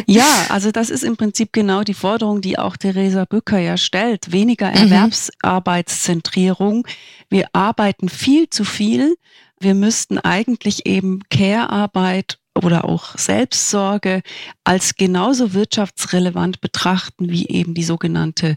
[0.06, 4.30] Ja, also das ist im Prinzip genau die Forderung, die auch Theresa Bücker ja stellt.
[4.32, 4.76] Weniger mhm.
[4.76, 6.86] Erwerbsarbeitszentrierung.
[7.28, 9.16] Wir arbeiten viel zu viel.
[9.58, 14.22] Wir müssten eigentlich eben Care-Arbeit oder auch Selbstsorge
[14.64, 18.56] als genauso wirtschaftsrelevant betrachten wie eben die sogenannte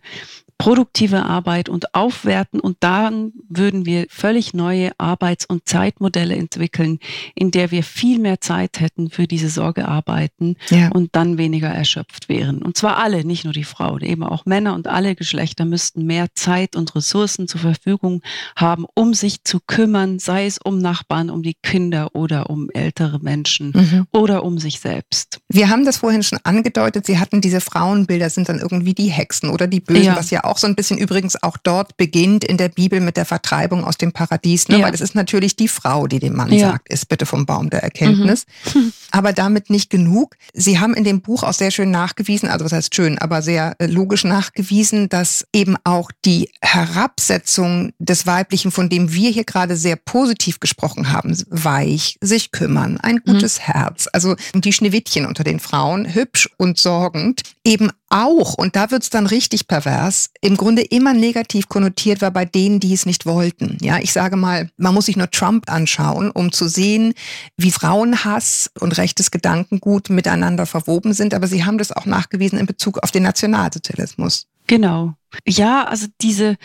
[0.60, 7.00] produktive Arbeit und aufwerten und dann würden wir völlig neue Arbeits- und Zeitmodelle entwickeln,
[7.34, 10.89] in der wir viel mehr Zeit hätten für diese Sorgearbeiten ja.
[10.89, 12.62] und dann weniger erschöpft wären.
[12.62, 16.28] Und zwar alle, nicht nur die Frauen, eben auch Männer und alle Geschlechter müssten mehr
[16.36, 18.22] Zeit und Ressourcen zur Verfügung
[18.58, 23.19] haben, um sich zu kümmern, sei es um Nachbarn, um die Kinder oder um ältere
[23.19, 24.08] Menschen mhm.
[24.12, 25.39] oder um sich selbst.
[25.48, 29.50] Wir haben das vorhin schon angedeutet, Sie hatten diese Frauenbilder, sind dann irgendwie die Hexen
[29.50, 30.17] oder die Bösen, ja.
[30.17, 33.25] was ja auch so ein bisschen übrigens auch dort beginnt in der Bibel mit der
[33.25, 34.79] Vertreibung aus dem Paradies, ne?
[34.79, 34.85] Ja.
[34.85, 36.71] weil es ist natürlich die Frau, die dem Mann ja.
[36.71, 38.45] sagt, ist bitte vom Baum der Erkenntnis.
[38.73, 38.93] Mhm.
[39.12, 40.35] Aber damit nicht genug.
[40.53, 43.75] Sie haben in dem Buch auch sehr schön nachgewiesen, also was heißt schön, aber sehr
[43.79, 49.75] äh, logisch nachgewiesen, dass eben auch die Herabsetzung des Weiblichen, von dem wir hier gerade
[49.75, 53.33] sehr positiv gesprochen haben, weich, sich kümmern, ein mhm.
[53.33, 53.63] gutes mhm.
[53.63, 59.10] Herz, also die Schneewittchen unter den Frauen, hübsch und sorgend, eben auch, und da wird's
[59.10, 63.78] dann richtig pervers, im Grunde immer negativ konnotiert war bei denen, die es nicht wollten.
[63.82, 67.13] Ja, ich sage mal, man muss sich nur Trump anschauen, um zu sehen,
[67.58, 71.34] wie Frauenhass und rechtes Gedankengut miteinander verwoben sind.
[71.34, 74.48] Aber sie haben das auch nachgewiesen in Bezug auf den Nationalsozialismus.
[74.67, 75.13] Genau.
[75.48, 76.58] Ja, also diese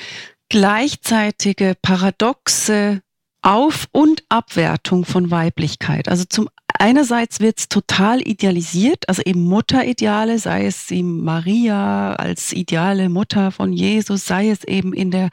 [0.49, 3.03] gleichzeitige paradoxe
[3.43, 6.09] auf- und Abwertung von Weiblichkeit.
[6.09, 12.53] Also zum einerseits wird es total idealisiert, also eben Mutterideale, sei es sie Maria als
[12.53, 15.31] ideale Mutter von Jesus, sei es eben in der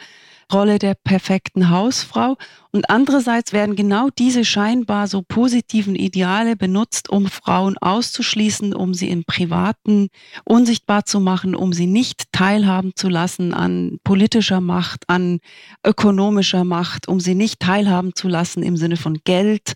[0.51, 2.37] Rolle der perfekten Hausfrau.
[2.71, 9.09] Und andererseits werden genau diese scheinbar so positiven Ideale benutzt, um Frauen auszuschließen, um sie
[9.09, 10.09] im Privaten
[10.45, 15.39] unsichtbar zu machen, um sie nicht teilhaben zu lassen an politischer Macht, an
[15.85, 19.73] ökonomischer Macht, um sie nicht teilhaben zu lassen im Sinne von Geld,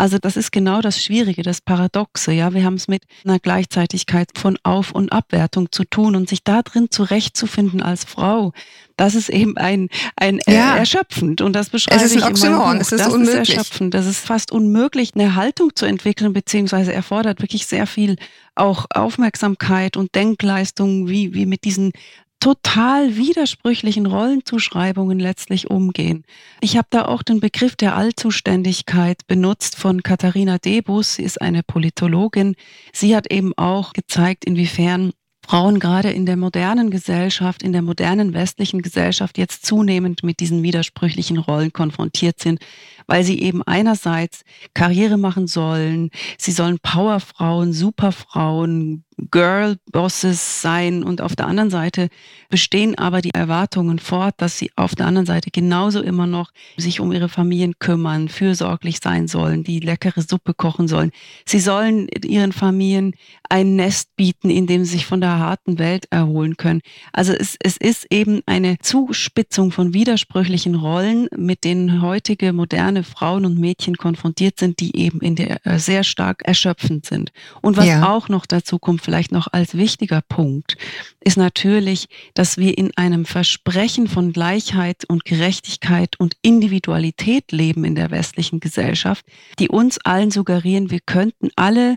[0.00, 2.32] also das ist genau das Schwierige, das Paradoxe.
[2.32, 6.42] Ja, wir haben es mit einer Gleichzeitigkeit von Auf- und Abwertung zu tun und sich
[6.42, 8.54] da drin zurechtzufinden als Frau.
[8.96, 10.74] Das ist eben ein, ein ja.
[10.74, 12.74] erschöpfend und das beschreibe es ist ein Buch.
[12.80, 13.50] Es ist das unmöglich.
[13.50, 13.92] ist erschöpfend.
[13.92, 18.16] Das ist fast unmöglich, eine Haltung zu entwickeln, beziehungsweise erfordert wirklich sehr viel
[18.54, 21.92] auch Aufmerksamkeit und Denkleistung, wie, wie mit diesen
[22.40, 26.24] total widersprüchlichen Rollenzuschreibungen letztlich umgehen.
[26.60, 31.14] Ich habe da auch den Begriff der Allzuständigkeit benutzt von Katharina Debus.
[31.14, 32.56] Sie ist eine Politologin.
[32.92, 35.12] Sie hat eben auch gezeigt, inwiefern
[35.46, 40.62] Frauen gerade in der modernen Gesellschaft, in der modernen westlichen Gesellschaft jetzt zunehmend mit diesen
[40.62, 42.60] widersprüchlichen Rollen konfrontiert sind,
[43.06, 44.42] weil sie eben einerseits
[44.74, 52.08] Karriere machen sollen, sie sollen Powerfrauen, Superfrauen, Girl-Bosses sein und auf der anderen Seite
[52.48, 57.00] bestehen aber die Erwartungen fort, dass sie auf der anderen Seite genauso immer noch sich
[57.00, 61.12] um ihre Familien kümmern, fürsorglich sein sollen, die leckere Suppe kochen sollen.
[61.46, 63.14] Sie sollen ihren Familien
[63.48, 66.80] ein Nest bieten, in dem sie sich von der harten Welt erholen können.
[67.12, 73.44] Also es, es ist eben eine Zuspitzung von widersprüchlichen Rollen, mit denen heutige moderne Frauen
[73.44, 77.32] und Mädchen konfrontiert sind, die eben in der äh, sehr stark erschöpfend sind.
[77.60, 78.08] Und was ja.
[78.10, 80.76] auch noch dazu kommt, vielleicht noch als wichtiger Punkt,
[81.18, 87.96] ist natürlich, dass wir in einem Versprechen von Gleichheit und Gerechtigkeit und Individualität leben in
[87.96, 89.26] der westlichen Gesellschaft,
[89.58, 91.96] die uns allen suggerieren, wir könnten alle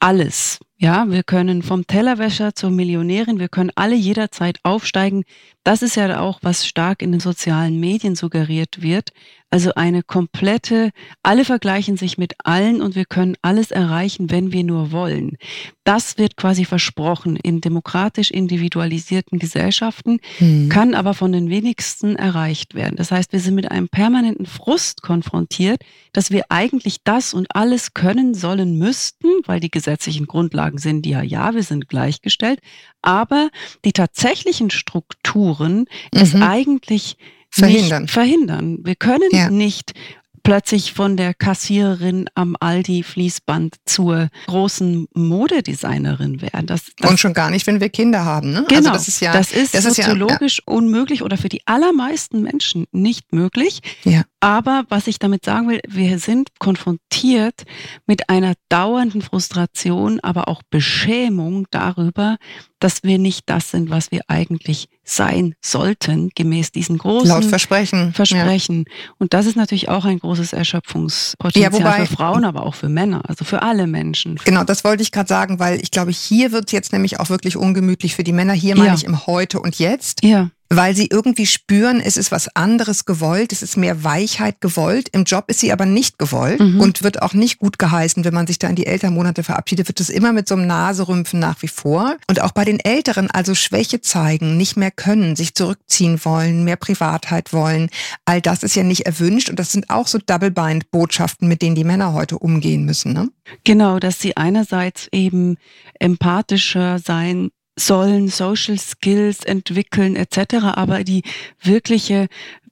[0.00, 0.58] alles.
[0.76, 5.24] Ja, wir können vom Tellerwäscher zur Millionärin, wir können alle jederzeit aufsteigen.
[5.62, 9.10] Das ist ja auch, was stark in den sozialen Medien suggeriert wird.
[9.52, 10.90] Also eine komplette,
[11.24, 15.38] alle vergleichen sich mit allen und wir können alles erreichen, wenn wir nur wollen.
[15.82, 20.68] Das wird quasi versprochen in demokratisch individualisierten Gesellschaften, mhm.
[20.68, 22.94] kann aber von den wenigsten erreicht werden.
[22.94, 27.92] Das heißt, wir sind mit einem permanenten Frust konfrontiert, dass wir eigentlich das und alles
[27.92, 32.60] können sollen müssten, weil die gesetzlichen Grundlagen sind ja, ja, wir sind gleichgestellt,
[33.02, 33.50] aber
[33.84, 36.20] die tatsächlichen Strukturen mhm.
[36.20, 37.16] ist eigentlich
[37.50, 38.02] verhindern.
[38.02, 38.78] Nicht verhindern.
[38.82, 39.50] Wir können ja.
[39.50, 39.94] nicht
[40.42, 46.66] plötzlich von der Kassiererin am Aldi Fließband zur großen Modedesignerin werden.
[46.66, 48.52] Das, das Und schon gar nicht, wenn wir Kinder haben.
[48.52, 48.58] Ne?
[48.58, 50.78] Also genau, also das ist ja, das ist das soziologisch ist ja, ja.
[50.78, 53.80] unmöglich oder für die allermeisten Menschen nicht möglich.
[54.04, 54.22] Ja.
[54.40, 57.64] Aber was ich damit sagen will, wir sind konfrontiert
[58.06, 62.38] mit einer dauernden Frustration, aber auch Beschämung darüber,
[62.78, 68.14] dass wir nicht das sind, was wir eigentlich sein sollten, gemäß diesen großen Laut Versprechen.
[68.14, 68.84] Versprechen.
[68.88, 69.12] Ja.
[69.18, 72.88] Und das ist natürlich auch ein großes Erschöpfungspotenzial ja, wobei, für Frauen, aber auch für
[72.88, 74.36] Männer, also für alle Menschen.
[74.42, 77.28] Genau, das wollte ich gerade sagen, weil ich glaube, hier wird es jetzt nämlich auch
[77.28, 78.54] wirklich ungemütlich für die Männer.
[78.54, 78.94] Hier meine ja.
[78.94, 80.24] ich im Heute und Jetzt.
[80.24, 85.08] Ja weil sie irgendwie spüren, es ist was anderes gewollt, es ist mehr Weichheit gewollt.
[85.08, 86.80] Im Job ist sie aber nicht gewollt mhm.
[86.80, 89.98] und wird auch nicht gut geheißen, wenn man sich da in die Elternmonate verabschiedet, wird
[89.98, 92.16] es immer mit so einem Naserümpfen nach wie vor.
[92.28, 96.76] Und auch bei den Älteren, also Schwäche zeigen, nicht mehr können, sich zurückziehen wollen, mehr
[96.76, 97.90] Privatheit wollen.
[98.24, 101.84] All das ist ja nicht erwünscht und das sind auch so Double-Bind-Botschaften, mit denen die
[101.84, 103.12] Männer heute umgehen müssen.
[103.12, 103.28] Ne?
[103.64, 105.56] Genau, dass sie einerseits eben
[105.98, 111.22] empathischer sein sollen Social Skills entwickeln etc., aber die
[111.60, 112.28] wirkliche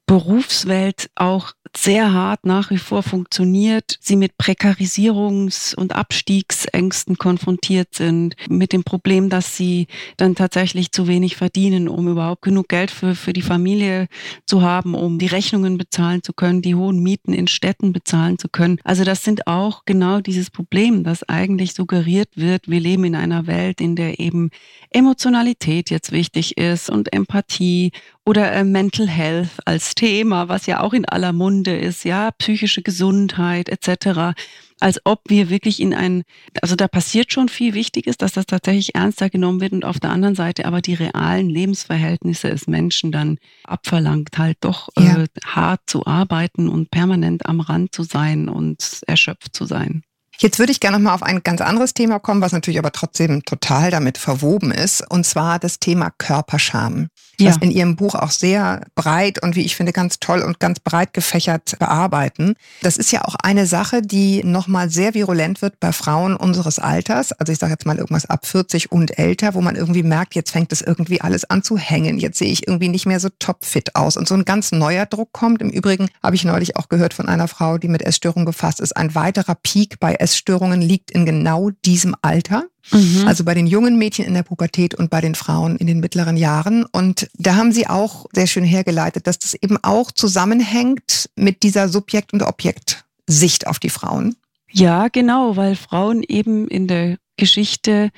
[0.07, 8.37] Berufswelt auch sehr hart nach wie vor funktioniert, sie mit Prekarisierungs- und Abstiegsängsten konfrontiert sind,
[8.48, 13.14] mit dem Problem, dass sie dann tatsächlich zu wenig verdienen, um überhaupt genug Geld für,
[13.14, 14.09] für die Familie
[14.46, 18.48] zu haben, um die Rechnungen bezahlen zu können, die hohen Mieten in Städten bezahlen zu
[18.48, 18.78] können.
[18.85, 23.46] Also das sind auch genau dieses Problem, dass eigentlich suggeriert wird, wir leben in einer
[23.46, 24.50] Welt, in der eben
[24.90, 27.92] Emotionalität jetzt wichtig ist und Empathie
[28.29, 32.83] oder äh, Mental Health als Thema, was ja auch in aller Munde ist, ja, psychische
[32.83, 34.38] Gesundheit etc.
[34.81, 36.25] Als ob wir wirklich in ein,
[36.61, 40.11] also da passiert schon viel Wichtiges, dass das tatsächlich ernster genommen wird und auf der
[40.11, 45.23] anderen Seite aber die realen Lebensverhältnisse des Menschen dann abverlangt, halt doch ja.
[45.23, 50.03] äh, hart zu arbeiten und permanent am Rand zu sein und erschöpft zu sein.
[50.37, 52.93] Jetzt würde ich gerne noch mal auf ein ganz anderes Thema kommen, was natürlich aber
[52.93, 57.09] trotzdem total damit verwoben ist, und zwar das Thema Körperscham
[57.44, 57.51] ja.
[57.51, 60.81] das in Ihrem Buch auch sehr breit und wie ich finde ganz toll und ganz
[60.81, 62.55] breit gefächert bearbeiten.
[62.83, 67.33] Das ist ja auch eine Sache, die nochmal sehr virulent wird bei Frauen unseres Alters.
[67.33, 70.51] Also ich sage jetzt mal irgendwas ab 40 und älter, wo man irgendwie merkt, jetzt
[70.51, 72.18] fängt es irgendwie alles an zu hängen.
[72.18, 74.16] Jetzt sehe ich irgendwie nicht mehr so topfit aus.
[74.16, 75.62] Und so ein ganz neuer Druck kommt.
[75.62, 78.96] Im Übrigen habe ich neulich auch gehört von einer Frau, die mit Essstörungen befasst ist.
[78.96, 82.64] Ein weiterer Peak bei Essstörungen liegt in genau diesem Alter.
[82.90, 83.27] Mhm.
[83.27, 86.37] Also bei den jungen Mädchen in der Pubertät und bei den Frauen in den mittleren
[86.37, 86.85] Jahren.
[86.85, 91.88] Und da haben Sie auch sehr schön hergeleitet, dass das eben auch zusammenhängt mit dieser
[91.88, 94.37] Subjekt- und Objektsicht auf die Frauen.
[94.70, 98.11] Ja, genau, weil Frauen eben in der Geschichte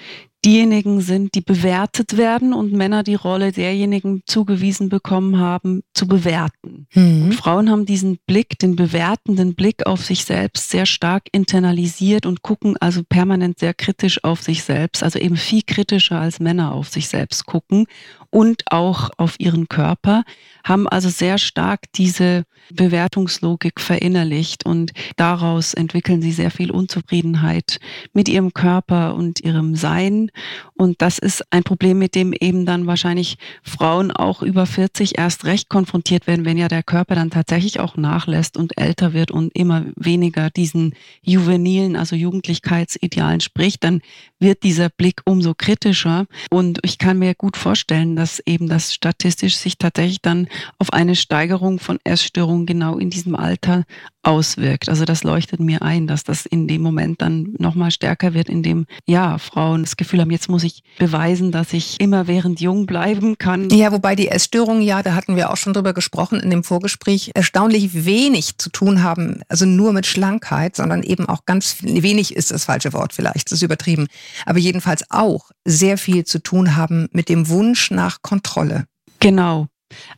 [0.45, 6.87] diejenigen sind, die bewertet werden und Männer die Rolle derjenigen zugewiesen bekommen haben, zu bewerten.
[6.95, 7.33] Mhm.
[7.33, 12.77] Frauen haben diesen Blick, den bewertenden Blick auf sich selbst sehr stark internalisiert und gucken
[12.79, 17.09] also permanent sehr kritisch auf sich selbst, also eben viel kritischer als Männer auf sich
[17.09, 17.87] selbst gucken
[18.31, 20.23] und auch auf ihren Körper,
[20.65, 27.81] haben also sehr stark diese Bewertungslogik verinnerlicht und daraus entwickeln sie sehr viel Unzufriedenheit
[28.13, 30.30] mit ihrem Körper und ihrem Sein.
[30.75, 35.45] Und das ist ein Problem, mit dem eben dann wahrscheinlich Frauen auch über 40 erst
[35.45, 39.55] recht konfrontiert werden, wenn ja der Körper dann tatsächlich auch nachlässt und älter wird und
[39.55, 44.01] immer weniger diesen juvenilen, also Jugendlichkeitsidealen spricht, dann
[44.39, 46.27] wird dieser Blick umso kritischer.
[46.51, 51.15] Und ich kann mir gut vorstellen, dass eben das statistisch sich tatsächlich dann auf eine
[51.15, 53.85] Steigerung von Essstörungen genau in diesem Alter
[54.23, 54.89] auswirkt.
[54.89, 58.63] Also das leuchtet mir ein, dass das in dem Moment dann nochmal stärker wird, in
[58.63, 63.39] dem ja Frauen das Gefühl haben, jetzt muss ich beweisen, dass ich immerwährend jung bleiben
[63.39, 63.71] kann.
[63.71, 67.33] Ja, wobei die Essstörungen ja, da hatten wir auch schon drüber gesprochen in dem Vorgespräch,
[67.35, 72.51] erstaunlich wenig zu tun haben, also nur mit Schlankheit, sondern eben auch ganz wenig ist
[72.51, 74.09] das falsche Wort vielleicht, das ist übertrieben,
[74.47, 78.87] aber jedenfalls auch sehr viel zu tun haben mit dem Wunsch nach Kontrolle.
[79.21, 79.69] Genau.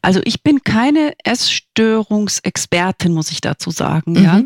[0.02, 1.14] Also ich bin keine
[1.72, 4.24] Essstörungsexpertin, muss ich dazu sagen, mhm.
[4.24, 4.42] ja.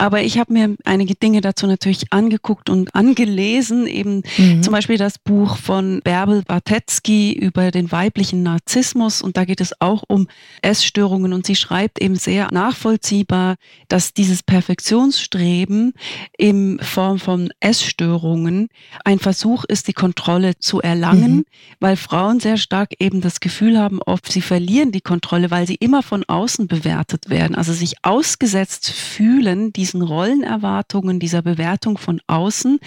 [0.00, 4.62] Aber ich habe mir einige Dinge dazu natürlich angeguckt und angelesen, eben mhm.
[4.62, 9.80] zum Beispiel das Buch von Bärbel Bartetzky über den weiblichen Narzissmus und da geht es
[9.80, 10.28] auch um
[10.62, 13.56] Essstörungen und sie schreibt eben sehr nachvollziehbar,
[13.88, 15.94] dass dieses Perfektionsstreben
[16.36, 18.68] in Form von Essstörungen
[19.04, 21.44] ein Versuch ist, die Kontrolle zu erlangen, mhm.
[21.80, 25.74] weil Frauen sehr stark eben das Gefühl haben, oft sie verlieren die Kontrolle, weil sie
[25.74, 32.20] immer von außen bewertet werden, also sich ausgesetzt fühlen, die diesen Rollenerwartungen, dieser Bewertung von
[32.26, 32.78] außen.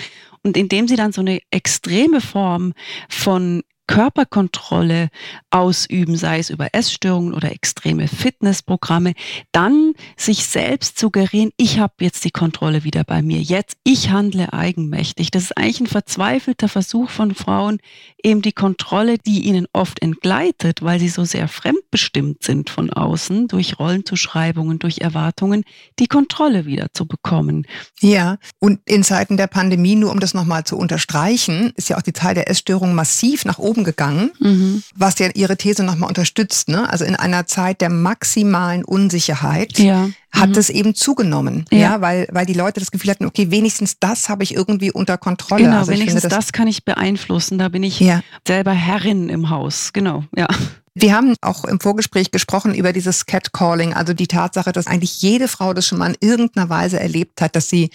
[0.44, 2.74] Und indem sie dann so eine extreme Form
[3.10, 5.10] von Körperkontrolle
[5.50, 9.16] ausüben, sei es über Essstörungen oder extreme Fitnessprogramme,
[9.52, 14.54] dann sich selbst suggerieren, ich habe jetzt die Kontrolle wieder bei mir, jetzt ich handle
[14.54, 15.30] eigenmächtig.
[15.30, 17.80] Das ist eigentlich ein verzweifelter Versuch von Frauen,
[18.24, 23.50] eben die Kontrolle, die ihnen oft entgleitet, weil sie so sehr fremdbestimmt sind von außen,
[23.50, 25.66] durch Rollenzuschreibungen, durch Erwartungen,
[26.00, 27.68] die Kontrolle wieder zu bekommen.
[28.00, 32.02] Ja, und in Zeiten der Pandemie, nur um das nochmal zu unterstreichen, ist ja auch
[32.02, 34.84] die Zahl der Essstörungen massiv nach oben gegangen, mhm.
[34.96, 36.70] was ja ihre These nochmal unterstützt.
[36.70, 36.90] Ne?
[36.90, 40.10] Also in einer Zeit der maximalen Unsicherheit ja.
[40.32, 40.58] hat mhm.
[40.58, 41.78] es eben zugenommen, ja.
[41.78, 45.18] ja, weil, weil die Leute das Gefühl hatten, okay, wenigstens das habe ich irgendwie unter
[45.18, 45.64] Kontrolle.
[45.64, 47.58] Genau, also wenigstens finde, das, das, kann ich beeinflussen.
[47.58, 48.22] Da bin ich ja.
[48.48, 49.94] selber Herrin im Haus.
[49.94, 50.48] Genau, ja.
[50.94, 55.48] Wir haben auch im Vorgespräch gesprochen über dieses Catcalling, also die Tatsache, dass eigentlich jede
[55.48, 57.92] Frau das schon mal in irgendeiner Weise erlebt hat, dass sie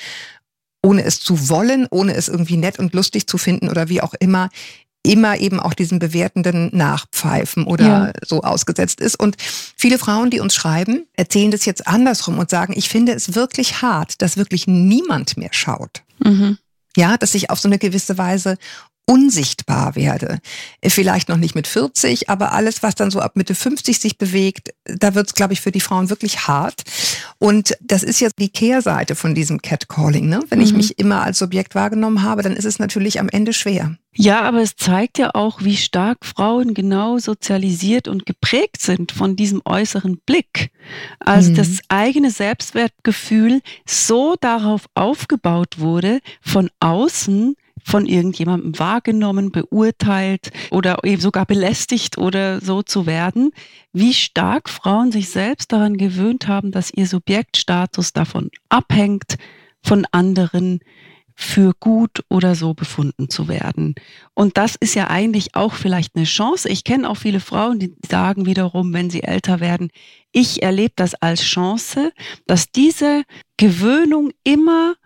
[0.82, 4.14] ohne es zu wollen, ohne es irgendwie nett und lustig zu finden oder wie auch
[4.20, 4.48] immer,
[5.06, 8.12] immer eben auch diesen bewertenden Nachpfeifen oder ja.
[8.26, 9.18] so ausgesetzt ist.
[9.18, 13.34] Und viele Frauen, die uns schreiben, erzählen das jetzt andersrum und sagen, ich finde es
[13.34, 16.02] wirklich hart, dass wirklich niemand mehr schaut.
[16.18, 16.58] Mhm.
[16.96, 18.56] Ja, dass ich auf so eine gewisse Weise
[19.06, 20.40] unsichtbar werde.
[20.84, 24.74] Vielleicht noch nicht mit 40, aber alles, was dann so ab Mitte 50 sich bewegt,
[24.84, 26.82] da wird es, glaube ich, für die Frauen wirklich hart.
[27.38, 30.28] Und das ist jetzt die Kehrseite von diesem Catcalling.
[30.28, 30.40] Ne?
[30.48, 30.64] Wenn mhm.
[30.64, 33.96] ich mich immer als Subjekt wahrgenommen habe, dann ist es natürlich am Ende schwer.
[34.18, 39.36] Ja, aber es zeigt ja auch, wie stark Frauen genau sozialisiert und geprägt sind von
[39.36, 40.70] diesem äußeren Blick.
[41.20, 41.56] Also mhm.
[41.56, 47.56] das eigene Selbstwertgefühl so darauf aufgebaut wurde, von außen
[47.86, 53.52] von irgendjemandem wahrgenommen, beurteilt oder eben sogar belästigt oder so zu werden,
[53.92, 59.36] wie stark Frauen sich selbst daran gewöhnt haben, dass ihr Subjektstatus davon abhängt,
[59.84, 60.80] von anderen
[61.36, 63.94] für gut oder so befunden zu werden.
[64.34, 66.68] Und das ist ja eigentlich auch vielleicht eine Chance.
[66.68, 69.90] Ich kenne auch viele Frauen, die sagen wiederum, wenn sie älter werden,
[70.32, 72.12] ich erlebe das als Chance,
[72.46, 73.22] dass diese
[73.58, 74.96] Gewöhnung immer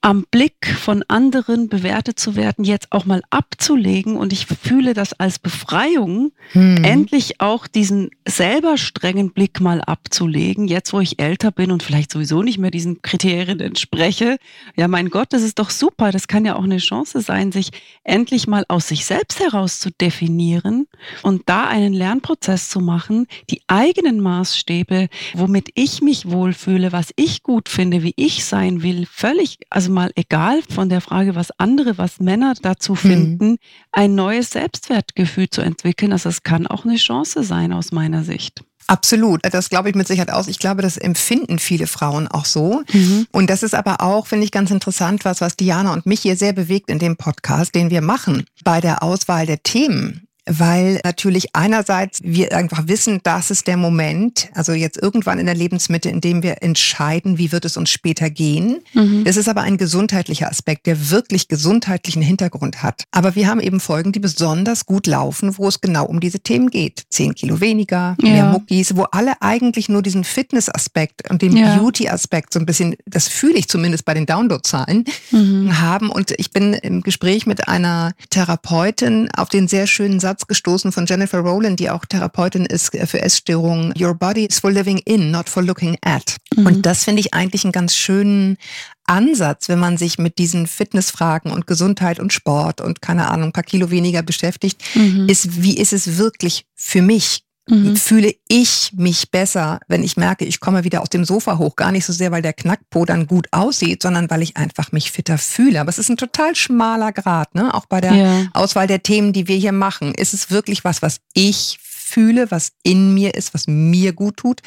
[0.00, 4.16] am Blick von anderen bewertet zu werden, jetzt auch mal abzulegen.
[4.16, 6.84] Und ich fühle das als Befreiung, hm.
[6.84, 12.12] endlich auch diesen selber strengen Blick mal abzulegen, jetzt wo ich älter bin und vielleicht
[12.12, 14.38] sowieso nicht mehr diesen Kriterien entspreche.
[14.76, 16.12] Ja, mein Gott, das ist doch super.
[16.12, 17.70] Das kann ja auch eine Chance sein, sich
[18.04, 20.86] endlich mal aus sich selbst heraus zu definieren
[21.22, 27.42] und da einen Lernprozess zu machen, die eigenen Maßstäbe, womit ich mich wohlfühle, was ich
[27.42, 31.50] gut finde, wie ich sein will, völlig, also also mal egal von der Frage, was
[31.58, 33.10] andere, was Männer dazu hm.
[33.10, 33.58] finden, mhm.
[33.92, 36.12] ein neues Selbstwertgefühl zu entwickeln.
[36.12, 38.62] Also es kann auch eine Chance sein aus meiner Sicht.
[38.86, 39.40] Absolut.
[39.52, 40.48] Das glaube ich mit Sicherheit aus.
[40.48, 42.82] Ich glaube, das empfinden viele Frauen auch so.
[42.90, 43.26] Mhm.
[43.32, 46.36] Und das ist aber auch, finde ich, ganz interessant, was, was Diana und mich hier
[46.36, 51.54] sehr bewegt in dem Podcast, den wir machen, bei der Auswahl der Themen weil natürlich
[51.54, 56.20] einerseits wir einfach wissen, das ist der Moment, also jetzt irgendwann in der Lebensmitte, in
[56.20, 58.80] dem wir entscheiden, wie wird es uns später gehen.
[58.94, 59.24] Mhm.
[59.24, 63.04] Das ist aber ein gesundheitlicher Aspekt, der wirklich gesundheitlichen Hintergrund hat.
[63.10, 66.70] Aber wir haben eben Folgen, die besonders gut laufen, wo es genau um diese Themen
[66.70, 67.04] geht.
[67.10, 68.30] Zehn Kilo weniger, ja.
[68.30, 71.76] mehr Muckis, wo alle eigentlich nur diesen Fitness-Aspekt und den ja.
[71.76, 75.80] Beauty-Aspekt so ein bisschen, das fühle ich zumindest bei den Download-Zahlen, mhm.
[75.80, 76.10] haben.
[76.10, 80.92] Und ich bin im Gespräch mit einer Therapeutin auf den sehr schönen Satz Satz gestoßen
[80.92, 83.92] von Jennifer Rowland, die auch Therapeutin ist für Essstörungen.
[83.98, 86.36] Your body is for living in, not for looking at.
[86.56, 86.66] Mhm.
[86.66, 88.56] Und das finde ich eigentlich einen ganz schönen
[89.04, 93.52] Ansatz, wenn man sich mit diesen Fitnessfragen und Gesundheit und Sport und keine Ahnung, ein
[93.52, 95.28] paar Kilo weniger beschäftigt, mhm.
[95.28, 97.42] ist, wie ist es wirklich für mich?
[97.68, 97.96] Mhm.
[97.96, 101.76] fühle ich mich besser, wenn ich merke, ich komme wieder aus dem Sofa hoch.
[101.76, 105.12] Gar nicht so sehr, weil der Knackpo dann gut aussieht, sondern weil ich einfach mich
[105.12, 105.80] fitter fühle.
[105.80, 107.74] Aber es ist ein total schmaler Grad, ne?
[107.74, 108.46] Auch bei der ja.
[108.54, 110.14] Auswahl der Themen, die wir hier machen.
[110.14, 114.62] Ist es wirklich was, was ich fühle, was in mir ist, was mir gut tut?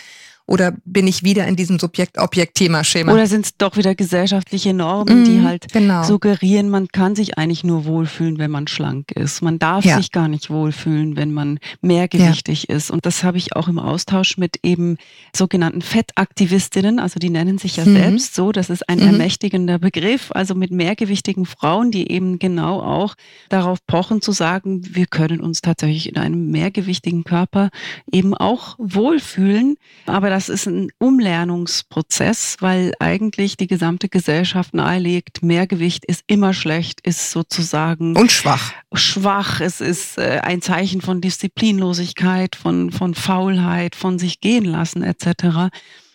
[0.48, 3.14] Oder bin ich wieder in diesem Subjekt-Objekt-Thema-Schema?
[3.14, 6.04] Oder sind es doch wieder gesellschaftliche Normen, mm, die mhm, halt genau.
[6.04, 9.42] suggerieren, man kann sich eigentlich nur wohlfühlen, wenn man schlank ist.
[9.42, 9.98] Man darf ja.
[9.98, 12.76] sich gar nicht wohlfühlen, wenn man mehrgewichtig ja.
[12.76, 12.92] ist.
[12.92, 14.98] Und das habe ich auch im Austausch mit eben
[15.36, 17.96] sogenannten Fettaktivistinnen, also die nennen sich ja mhm.
[17.96, 19.08] selbst so, das ist ein mhm.
[19.08, 23.16] ermächtigender Begriff, also mit mehrgewichtigen Frauen, die eben genau auch
[23.50, 27.70] darauf pochen zu sagen, wir können uns tatsächlich in einem mehrgewichtigen Körper
[28.12, 29.76] eben auch wohlfühlen.
[30.06, 37.02] Aber das ist ein Umlernungsprozess, weil eigentlich die gesamte Gesellschaft nahelegt, Mehrgewicht ist immer schlecht,
[37.02, 38.16] ist sozusagen.
[38.16, 38.72] Und schwach.
[38.94, 39.60] Schwach.
[39.60, 45.70] Es ist äh, ein Zeichen von Disziplinlosigkeit, von, von Faulheit, von sich gehen lassen etc.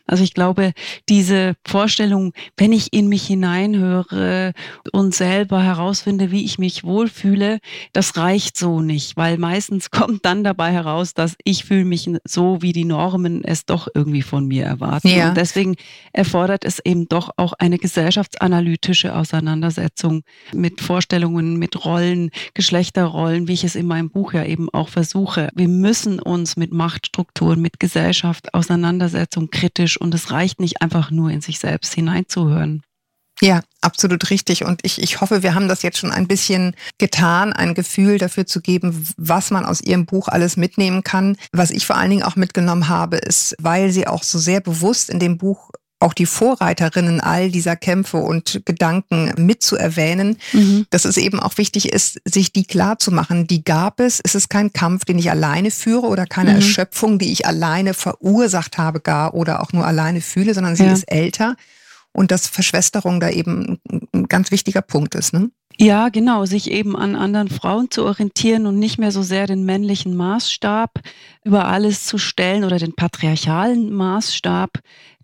[0.06, 0.72] Also ich glaube,
[1.08, 4.52] diese Vorstellung, wenn ich in mich hineinhöre
[4.92, 7.58] und selber herausfinde, wie ich mich wohlfühle,
[7.92, 12.62] das reicht so nicht, weil meistens kommt dann dabei heraus, dass ich fühle mich so,
[12.62, 15.08] wie die Normen es doch irgendwie von mir erwarten.
[15.08, 15.28] Ja.
[15.28, 15.76] Und deswegen
[16.12, 23.64] erfordert es eben doch auch eine gesellschaftsanalytische Auseinandersetzung mit Vorstellungen, mit Rollen, Geschlechterrollen, wie ich
[23.64, 25.50] es in meinem Buch ja eben auch versuche.
[25.54, 31.30] Wir müssen uns mit Machtstrukturen, mit Gesellschaft Auseinandersetzung kritisch und es reicht nicht einfach nur
[31.30, 32.82] in sich selbst hineinzuhören.
[33.42, 34.64] Ja, absolut richtig.
[34.64, 38.46] Und ich, ich hoffe, wir haben das jetzt schon ein bisschen getan, ein Gefühl dafür
[38.46, 41.36] zu geben, was man aus Ihrem Buch alles mitnehmen kann.
[41.52, 45.10] Was ich vor allen Dingen auch mitgenommen habe, ist, weil Sie auch so sehr bewusst
[45.10, 50.86] in dem Buch auch die Vorreiterinnen all dieser Kämpfe und Gedanken mitzuerwähnen, mhm.
[50.90, 53.46] dass es eben auch wichtig ist, sich die klar zu machen.
[53.46, 54.20] Die gab es.
[54.22, 56.56] Es ist kein Kampf, den ich alleine führe oder keine mhm.
[56.56, 60.92] Erschöpfung, die ich alleine verursacht habe gar oder auch nur alleine fühle, sondern sie ja.
[60.92, 61.56] ist älter
[62.12, 63.78] und dass Verschwesterung da eben
[64.14, 65.32] ein ganz wichtiger Punkt ist.
[65.32, 65.50] Ne?
[65.78, 69.64] Ja, genau, sich eben an anderen Frauen zu orientieren und nicht mehr so sehr den
[69.64, 71.00] männlichen Maßstab
[71.44, 74.78] über alles zu stellen oder den patriarchalen Maßstab,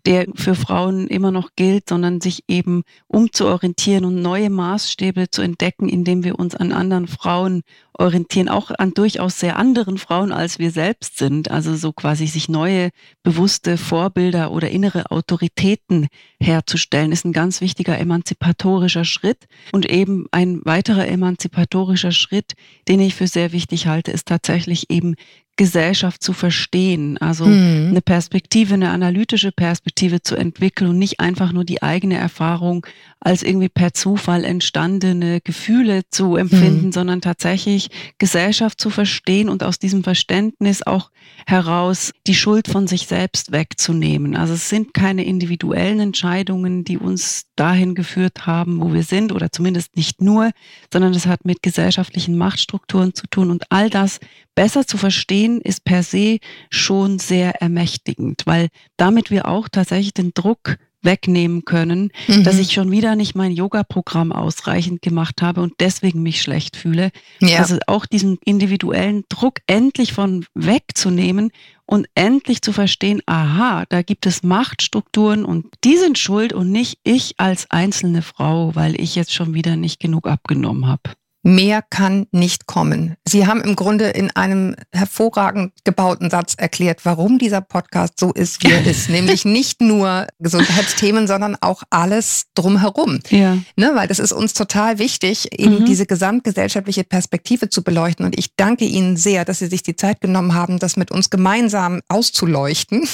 [0.05, 5.87] der für Frauen immer noch gilt, sondern sich eben umzuorientieren und neue Maßstäbe zu entdecken,
[5.87, 7.61] indem wir uns an anderen Frauen
[7.93, 11.51] orientieren, auch an durchaus sehr anderen Frauen, als wir selbst sind.
[11.51, 12.89] Also so quasi sich neue,
[13.21, 16.07] bewusste Vorbilder oder innere Autoritäten
[16.39, 19.45] herzustellen, ist ein ganz wichtiger emanzipatorischer Schritt.
[19.71, 22.53] Und eben ein weiterer emanzipatorischer Schritt,
[22.87, 25.15] den ich für sehr wichtig halte, ist tatsächlich eben
[25.55, 27.89] Gesellschaft zu verstehen, also mhm.
[27.89, 32.85] eine Perspektive, eine analytische Perspektive zu entwickeln und nicht einfach nur die eigene Erfahrung
[33.19, 36.91] als irgendwie per Zufall entstandene Gefühle zu empfinden, mhm.
[36.91, 41.11] sondern tatsächlich Gesellschaft zu verstehen und aus diesem Verständnis auch
[41.45, 44.35] heraus die Schuld von sich selbst wegzunehmen.
[44.35, 49.51] Also es sind keine individuellen Entscheidungen, die uns dahin geführt haben, wo wir sind, oder
[49.51, 50.51] zumindest nicht nur,
[50.91, 54.19] sondern es hat mit gesellschaftlichen Machtstrukturen zu tun und all das
[54.55, 56.39] besser zu verstehen, ist per se
[56.69, 62.43] schon sehr ermächtigend, weil damit wir auch tatsächlich den Druck wegnehmen können, mhm.
[62.43, 67.11] dass ich schon wieder nicht mein Yoga-Programm ausreichend gemacht habe und deswegen mich schlecht fühle.
[67.39, 67.59] Ja.
[67.59, 71.51] Also auch diesen individuellen Druck endlich von wegzunehmen
[71.85, 76.99] und endlich zu verstehen, aha, da gibt es Machtstrukturen und die sind schuld und nicht
[77.03, 81.11] ich als einzelne Frau, weil ich jetzt schon wieder nicht genug abgenommen habe.
[81.45, 83.15] Mehr kann nicht kommen.
[83.27, 88.63] Sie haben im Grunde in einem hervorragend gebauten Satz erklärt, warum dieser Podcast so ist,
[88.63, 89.09] wie er ist.
[89.09, 93.19] Nämlich nicht nur Gesundheitsthemen, sondern auch alles drumherum.
[93.29, 93.57] Ja.
[93.75, 95.85] Ne, weil das ist uns total wichtig, eben mhm.
[95.85, 98.25] diese gesamtgesellschaftliche Perspektive zu beleuchten.
[98.25, 101.29] Und ich danke Ihnen sehr, dass Sie sich die Zeit genommen haben, das mit uns
[101.29, 103.05] gemeinsam auszuleuchten.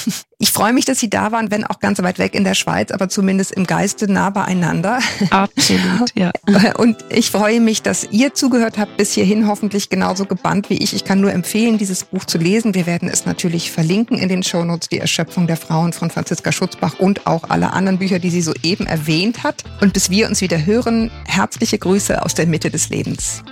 [0.42, 2.92] Ich freue mich, dass Sie da waren, wenn auch ganz weit weg in der Schweiz,
[2.92, 5.00] aber zumindest im Geiste nah beieinander.
[5.28, 6.30] Absolut, ja.
[6.78, 10.94] Und ich freue mich, dass ihr zugehört habt bis hierhin, hoffentlich genauso gebannt wie ich.
[10.94, 12.74] Ich kann nur empfehlen, dieses Buch zu lesen.
[12.74, 16.98] Wir werden es natürlich verlinken in den Shownotes, die Erschöpfung der Frauen von Franziska Schutzbach
[16.98, 19.64] und auch alle anderen Bücher, die sie soeben erwähnt hat.
[19.82, 23.42] Und bis wir uns wieder hören, herzliche Grüße aus der Mitte des Lebens.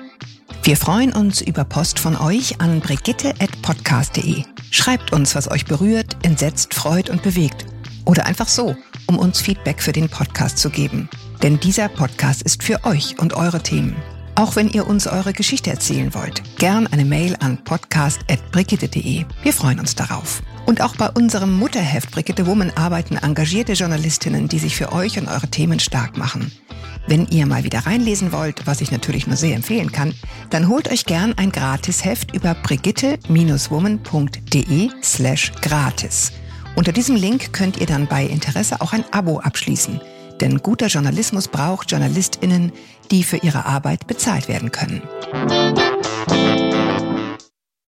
[0.62, 4.44] Wir freuen uns über Post von euch an brigitte.podcast.de.
[4.70, 7.66] Schreibt uns, was euch berührt, entsetzt, freut und bewegt.
[8.04, 11.08] Oder einfach so, um uns Feedback für den Podcast zu geben.
[11.42, 13.96] Denn dieser Podcast ist für euch und eure Themen.
[14.34, 19.24] Auch wenn ihr uns eure Geschichte erzählen wollt, gern eine Mail an podcast.brigitte.de.
[19.42, 20.42] Wir freuen uns darauf.
[20.68, 25.26] Und auch bei unserem Mutterheft Brigitte Woman arbeiten engagierte Journalistinnen, die sich für euch und
[25.26, 26.52] eure Themen stark machen.
[27.06, 30.12] Wenn ihr mal wieder reinlesen wollt, was ich natürlich nur sehr empfehlen kann,
[30.50, 36.32] dann holt euch gern ein Gratisheft über brigitte-woman.de slash gratis.
[36.76, 40.02] Unter diesem Link könnt ihr dann bei Interesse auch ein Abo abschließen.
[40.42, 42.72] Denn guter Journalismus braucht JournalistInnen,
[43.10, 45.00] die für ihre Arbeit bezahlt werden können.